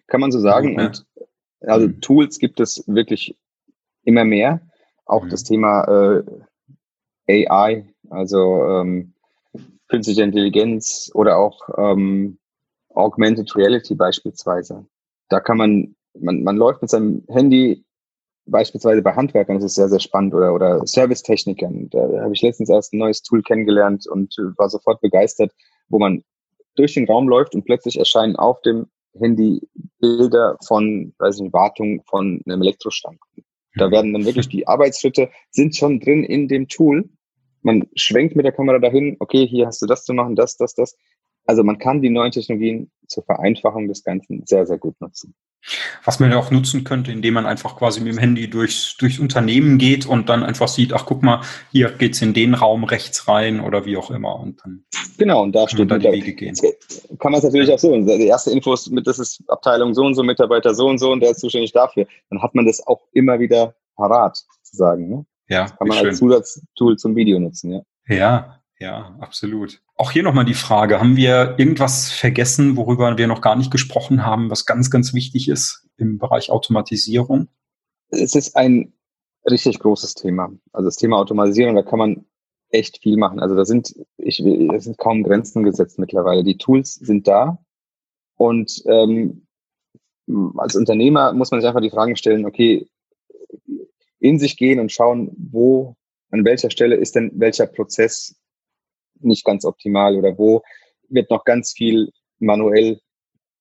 kann 0.08 0.20
man 0.20 0.32
so 0.32 0.40
sagen. 0.40 0.78
Ja. 0.78 0.86
Und 0.86 1.06
also 1.60 1.88
mhm. 1.88 2.00
Tools 2.00 2.38
gibt 2.38 2.60
es 2.60 2.84
wirklich 2.86 3.36
immer 4.02 4.24
mehr. 4.24 4.60
Auch 5.06 5.24
mhm. 5.24 5.30
das 5.30 5.44
Thema 5.44 5.84
äh, 7.26 7.46
AI, 7.46 7.86
also 8.10 8.64
ähm, 8.66 9.14
künstliche 9.88 10.22
Intelligenz 10.22 11.10
oder 11.14 11.38
auch 11.38 11.60
ähm, 11.76 12.38
Augmented 12.90 13.54
Reality 13.56 13.94
beispielsweise 13.94 14.86
da 15.28 15.40
kann 15.40 15.58
man, 15.58 15.96
man, 16.18 16.42
man 16.42 16.56
läuft 16.56 16.82
mit 16.82 16.90
seinem 16.90 17.24
Handy 17.28 17.84
beispielsweise 18.46 19.02
bei 19.02 19.14
Handwerkern, 19.14 19.56
das 19.56 19.64
ist 19.64 19.74
sehr, 19.74 19.88
sehr 19.88 20.00
spannend, 20.00 20.34
oder, 20.34 20.54
oder 20.54 20.86
Servicetechnikern. 20.86 21.88
Da 21.90 22.20
habe 22.20 22.32
ich 22.34 22.42
letztens 22.42 22.68
erst 22.68 22.92
ein 22.92 22.98
neues 22.98 23.22
Tool 23.22 23.42
kennengelernt 23.42 24.06
und 24.06 24.36
war 24.58 24.68
sofort 24.68 25.00
begeistert, 25.00 25.52
wo 25.88 25.98
man 25.98 26.22
durch 26.76 26.94
den 26.94 27.06
Raum 27.06 27.28
läuft 27.28 27.54
und 27.54 27.64
plötzlich 27.64 27.98
erscheinen 27.98 28.36
auf 28.36 28.60
dem 28.62 28.86
Handy 29.18 29.60
Bilder 30.00 30.56
von, 30.66 31.14
weiß 31.18 31.40
nicht, 31.40 31.52
Wartung 31.52 32.02
von 32.06 32.42
einem 32.46 32.62
Elektroschrank. 32.62 33.18
Da 33.76 33.90
werden 33.90 34.12
dann 34.12 34.24
wirklich 34.24 34.48
die 34.48 34.68
Arbeitsschritte 34.68 35.30
sind 35.50 35.76
schon 35.76 36.00
drin 36.00 36.24
in 36.24 36.48
dem 36.48 36.68
Tool. 36.68 37.08
Man 37.62 37.88
schwenkt 37.96 38.36
mit 38.36 38.44
der 38.44 38.52
Kamera 38.52 38.78
dahin, 38.78 39.16
okay, 39.20 39.46
hier 39.46 39.66
hast 39.66 39.82
du 39.82 39.86
das 39.86 40.04
zu 40.04 40.12
machen, 40.12 40.36
das, 40.36 40.56
das, 40.56 40.74
das. 40.74 40.96
Also 41.46 41.62
man 41.62 41.78
kann 41.78 42.02
die 42.02 42.10
neuen 42.10 42.32
Technologien 42.32 42.90
zur 43.06 43.24
Vereinfachung 43.24 43.88
des 43.88 44.02
Ganzen 44.02 44.42
sehr, 44.46 44.66
sehr 44.66 44.78
gut 44.78 45.00
nutzen. 45.00 45.34
Was 46.04 46.20
man 46.20 46.30
ja 46.30 46.36
auch 46.38 46.50
nutzen 46.50 46.84
könnte, 46.84 47.10
indem 47.10 47.34
man 47.34 47.46
einfach 47.46 47.76
quasi 47.76 48.00
mit 48.00 48.12
dem 48.12 48.18
Handy 48.18 48.50
durchs, 48.50 48.96
durchs 48.98 49.18
Unternehmen 49.18 49.78
geht 49.78 50.04
und 50.04 50.28
dann 50.28 50.42
einfach 50.42 50.68
sieht, 50.68 50.92
ach 50.92 51.06
guck 51.06 51.22
mal, 51.22 51.40
hier 51.72 51.90
geht's 51.90 52.20
in 52.20 52.34
den 52.34 52.52
Raum 52.52 52.84
rechts 52.84 53.28
rein 53.28 53.60
oder 53.60 53.86
wie 53.86 53.96
auch 53.96 54.10
immer. 54.10 54.38
Und 54.38 54.60
dann 54.62 54.84
genau, 55.16 55.42
und 55.42 55.52
da 55.54 55.66
steht 55.66 55.90
da 55.90 55.96
die 55.96 56.12
Wege 56.12 56.34
gehen. 56.34 56.54
Kann 57.18 57.32
man 57.32 57.38
es 57.38 57.44
natürlich 57.44 57.72
auch 57.72 57.78
so. 57.78 57.98
Die 57.98 58.26
erste 58.26 58.50
Infos 58.50 58.90
mit, 58.90 59.06
das 59.06 59.18
ist 59.18 59.42
Abteilung 59.48 59.94
so 59.94 60.04
und 60.04 60.14
so, 60.14 60.22
Mitarbeiter 60.22 60.74
so 60.74 60.86
und 60.86 60.98
so 60.98 61.12
und 61.12 61.20
der 61.20 61.30
ist 61.30 61.40
zuständig 61.40 61.72
dafür. 61.72 62.06
Dann 62.28 62.42
hat 62.42 62.54
man 62.54 62.66
das 62.66 62.86
auch 62.86 63.00
immer 63.12 63.40
wieder 63.40 63.74
parat, 63.96 64.36
sozusagen. 64.62 65.08
Ne? 65.08 65.26
Ja. 65.48 65.62
Das 65.62 65.78
kann 65.78 65.88
man 65.88 65.96
schön. 65.96 66.08
als 66.08 66.18
Zusatztool 66.18 66.96
zum 66.98 67.16
Video 67.16 67.38
nutzen, 67.38 67.72
ja. 67.72 67.80
Ja, 68.06 68.60
ja, 68.84 69.16
absolut. 69.18 69.80
Auch 69.96 70.10
hier 70.10 70.22
nochmal 70.22 70.44
die 70.44 70.52
Frage, 70.52 71.00
haben 71.00 71.16
wir 71.16 71.54
irgendwas 71.56 72.12
vergessen, 72.12 72.76
worüber 72.76 73.16
wir 73.16 73.26
noch 73.26 73.40
gar 73.40 73.56
nicht 73.56 73.70
gesprochen 73.70 74.26
haben, 74.26 74.50
was 74.50 74.66
ganz, 74.66 74.90
ganz 74.90 75.14
wichtig 75.14 75.48
ist 75.48 75.88
im 75.96 76.18
Bereich 76.18 76.50
Automatisierung? 76.50 77.48
Es 78.10 78.34
ist 78.34 78.54
ein 78.56 78.92
richtig 79.48 79.78
großes 79.78 80.14
Thema. 80.14 80.52
Also 80.72 80.88
das 80.88 80.96
Thema 80.96 81.16
Automatisierung, 81.16 81.74
da 81.74 81.82
kann 81.82 81.98
man 81.98 82.26
echt 82.68 82.98
viel 83.02 83.16
machen. 83.16 83.40
Also 83.40 83.54
da 83.54 83.64
sind, 83.64 83.94
ich, 84.18 84.40
es 84.40 84.84
sind 84.84 84.98
kaum 84.98 85.22
Grenzen 85.22 85.62
gesetzt 85.62 85.98
mittlerweile. 85.98 86.44
Die 86.44 86.58
Tools 86.58 86.94
sind 86.94 87.26
da 87.26 87.58
und 88.36 88.82
ähm, 88.84 89.46
als 90.58 90.76
Unternehmer 90.76 91.32
muss 91.32 91.50
man 91.50 91.60
sich 91.60 91.68
einfach 91.68 91.80
die 91.80 91.90
Fragen 91.90 92.16
stellen, 92.16 92.44
okay, 92.44 92.86
in 94.18 94.38
sich 94.38 94.58
gehen 94.58 94.78
und 94.78 94.92
schauen, 94.92 95.34
wo, 95.38 95.96
an 96.30 96.44
welcher 96.44 96.68
Stelle 96.68 96.96
ist 96.96 97.14
denn 97.14 97.30
welcher 97.34 97.66
Prozess 97.66 98.36
nicht 99.24 99.44
ganz 99.44 99.64
optimal 99.64 100.16
oder 100.16 100.38
wo 100.38 100.62
wird 101.08 101.30
noch 101.30 101.44
ganz 101.44 101.72
viel 101.72 102.10
manuell 102.38 103.00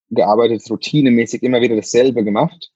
gearbeitet, 0.09 0.69
routinemäßig 0.69 1.43
immer 1.43 1.61
wieder 1.61 1.75
dasselbe 1.75 2.23
gemacht. 2.23 2.71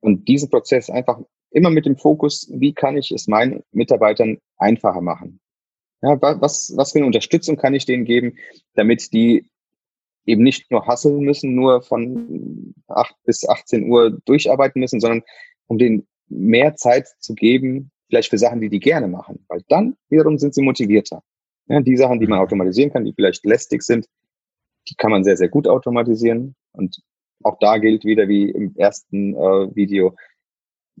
Und 0.00 0.28
diesen 0.28 0.50
Prozess 0.50 0.88
einfach 0.90 1.20
immer 1.50 1.70
mit 1.70 1.86
dem 1.86 1.96
Fokus, 1.96 2.48
wie 2.52 2.72
kann 2.72 2.96
ich 2.96 3.10
es 3.10 3.28
meinen 3.28 3.62
Mitarbeitern 3.72 4.38
einfacher 4.56 5.00
machen? 5.00 5.40
Ja, 6.02 6.18
was, 6.20 6.72
was 6.76 6.92
für 6.92 6.98
eine 6.98 7.06
Unterstützung 7.06 7.56
kann 7.56 7.74
ich 7.74 7.84
denen 7.84 8.04
geben, 8.06 8.38
damit 8.74 9.12
die 9.12 9.44
eben 10.24 10.42
nicht 10.42 10.70
nur 10.70 10.86
hasseln 10.86 11.20
müssen, 11.20 11.54
nur 11.54 11.82
von 11.82 12.74
8 12.88 13.14
bis 13.24 13.46
18 13.46 13.90
Uhr 13.90 14.18
durcharbeiten 14.24 14.80
müssen, 14.80 15.00
sondern 15.00 15.22
um 15.66 15.78
denen 15.78 16.06
mehr 16.28 16.76
Zeit 16.76 17.08
zu 17.18 17.34
geben, 17.34 17.90
vielleicht 18.08 18.30
für 18.30 18.38
Sachen, 18.38 18.60
die 18.60 18.70
die 18.70 18.80
gerne 18.80 19.08
machen, 19.08 19.44
weil 19.48 19.62
dann 19.68 19.96
wiederum 20.08 20.38
sind 20.38 20.54
sie 20.54 20.62
motivierter. 20.62 21.22
Ja, 21.70 21.80
die 21.80 21.96
Sachen, 21.96 22.18
die 22.18 22.26
man 22.26 22.38
mhm. 22.40 22.44
automatisieren 22.44 22.92
kann, 22.92 23.04
die 23.04 23.12
vielleicht 23.12 23.44
lästig 23.44 23.82
sind, 23.82 24.06
die 24.88 24.96
kann 24.96 25.12
man 25.12 25.22
sehr, 25.22 25.36
sehr 25.36 25.48
gut 25.48 25.68
automatisieren. 25.68 26.56
Und 26.72 27.00
auch 27.44 27.58
da 27.60 27.78
gilt 27.78 28.04
wieder 28.04 28.26
wie 28.26 28.50
im 28.50 28.74
ersten 28.76 29.34
äh, 29.34 29.74
Video, 29.76 30.16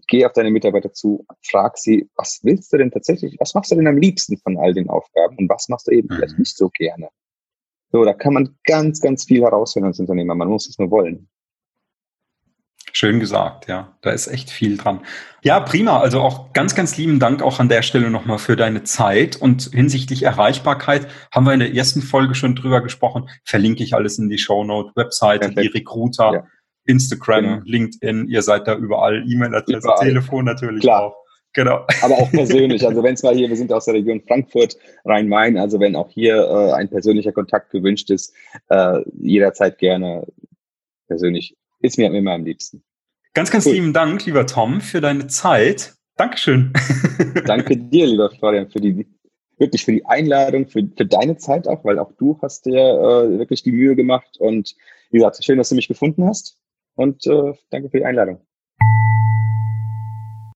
geh 0.06 0.24
auf 0.24 0.32
deine 0.32 0.52
Mitarbeiter 0.52 0.92
zu, 0.92 1.26
frag 1.42 1.76
sie, 1.76 2.08
was 2.14 2.38
willst 2.44 2.72
du 2.72 2.76
denn 2.76 2.92
tatsächlich, 2.92 3.36
was 3.40 3.52
machst 3.52 3.72
du 3.72 3.74
denn 3.74 3.88
am 3.88 3.98
liebsten 3.98 4.36
von 4.38 4.56
all 4.58 4.72
den 4.72 4.88
Aufgaben 4.88 5.36
und 5.38 5.48
was 5.48 5.68
machst 5.68 5.88
du 5.88 5.90
eben 5.90 6.06
mhm. 6.08 6.14
vielleicht 6.14 6.38
nicht 6.38 6.56
so 6.56 6.68
gerne? 6.68 7.08
So, 7.90 8.04
da 8.04 8.12
kann 8.12 8.34
man 8.34 8.56
ganz, 8.64 9.00
ganz 9.00 9.24
viel 9.24 9.42
herausfinden 9.42 9.88
als 9.88 9.98
Unternehmer. 9.98 10.36
Man 10.36 10.48
muss 10.48 10.68
es 10.68 10.78
nur 10.78 10.92
wollen. 10.92 11.28
Schön 12.92 13.20
gesagt, 13.20 13.68
ja. 13.68 13.96
Da 14.00 14.10
ist 14.10 14.26
echt 14.26 14.50
viel 14.50 14.76
dran. 14.76 15.00
Ja, 15.42 15.60
prima. 15.60 16.00
Also 16.00 16.20
auch 16.20 16.52
ganz, 16.52 16.74
ganz 16.74 16.96
lieben 16.96 17.18
Dank 17.18 17.42
auch 17.42 17.60
an 17.60 17.68
der 17.68 17.82
Stelle 17.82 18.10
nochmal 18.10 18.38
für 18.38 18.56
deine 18.56 18.84
Zeit. 18.84 19.36
Und 19.36 19.70
hinsichtlich 19.72 20.22
Erreichbarkeit 20.24 21.06
haben 21.32 21.46
wir 21.46 21.54
in 21.54 21.60
der 21.60 21.74
ersten 21.74 22.02
Folge 22.02 22.34
schon 22.34 22.54
drüber 22.54 22.82
gesprochen. 22.82 23.28
Verlinke 23.44 23.82
ich 23.82 23.94
alles 23.94 24.18
in 24.18 24.28
die 24.28 24.38
Shownote, 24.38 24.92
Webseite, 24.96 25.48
Perfekt. 25.48 25.74
die 25.74 25.78
Recruiter, 25.78 26.32
ja. 26.32 26.46
Instagram, 26.84 27.44
genau. 27.44 27.62
LinkedIn. 27.64 28.28
Ihr 28.28 28.42
seid 28.42 28.66
da 28.66 28.74
überall. 28.74 29.24
E-Mail-Adresse, 29.26 29.88
Telefon 30.00 30.44
natürlich 30.44 30.82
Klar. 30.82 31.04
auch. 31.04 31.16
Genau. 31.52 31.84
Aber 32.02 32.14
auch 32.14 32.30
persönlich. 32.30 32.86
Also 32.86 33.02
wenn 33.02 33.14
es 33.14 33.22
mal 33.22 33.34
hier, 33.34 33.48
wir 33.48 33.56
sind 33.56 33.72
aus 33.72 33.86
der 33.86 33.94
Region 33.94 34.20
Frankfurt, 34.26 34.76
Rhein-Main, 35.04 35.58
also 35.58 35.80
wenn 35.80 35.96
auch 35.96 36.10
hier 36.10 36.36
äh, 36.36 36.72
ein 36.72 36.88
persönlicher 36.88 37.32
Kontakt 37.32 37.70
gewünscht 37.70 38.10
ist, 38.10 38.34
äh, 38.68 39.00
jederzeit 39.20 39.78
gerne 39.78 40.26
persönlich 41.08 41.56
ist 41.80 41.98
mir 41.98 42.12
immer 42.12 42.32
am 42.32 42.44
liebsten. 42.44 42.82
Ganz, 43.34 43.50
ganz 43.50 43.66
cool. 43.66 43.74
lieben 43.74 43.92
Dank, 43.92 44.24
lieber 44.26 44.46
Tom, 44.46 44.80
für 44.80 45.00
deine 45.00 45.26
Zeit. 45.26 45.94
Dankeschön. 46.16 46.72
Danke 47.46 47.76
dir, 47.76 48.06
lieber 48.06 48.30
Florian, 48.30 48.68
für 48.68 48.80
die 48.80 49.06
wirklich 49.58 49.84
für 49.84 49.92
die 49.92 50.04
Einladung, 50.06 50.66
für, 50.66 50.82
für 50.96 51.06
deine 51.06 51.36
Zeit 51.36 51.68
auch, 51.68 51.84
weil 51.84 51.98
auch 51.98 52.12
du 52.18 52.38
hast 52.42 52.66
dir 52.66 52.78
äh, 52.78 53.38
wirklich 53.38 53.62
die 53.62 53.72
Mühe 53.72 53.94
gemacht 53.94 54.36
und 54.38 54.74
wie 55.10 55.18
gesagt, 55.18 55.44
schön, 55.44 55.58
dass 55.58 55.68
du 55.68 55.74
mich 55.74 55.88
gefunden 55.88 56.24
hast 56.24 56.58
und 56.94 57.26
äh, 57.26 57.52
danke 57.70 57.90
für 57.90 57.98
die 57.98 58.04
Einladung. 58.04 58.40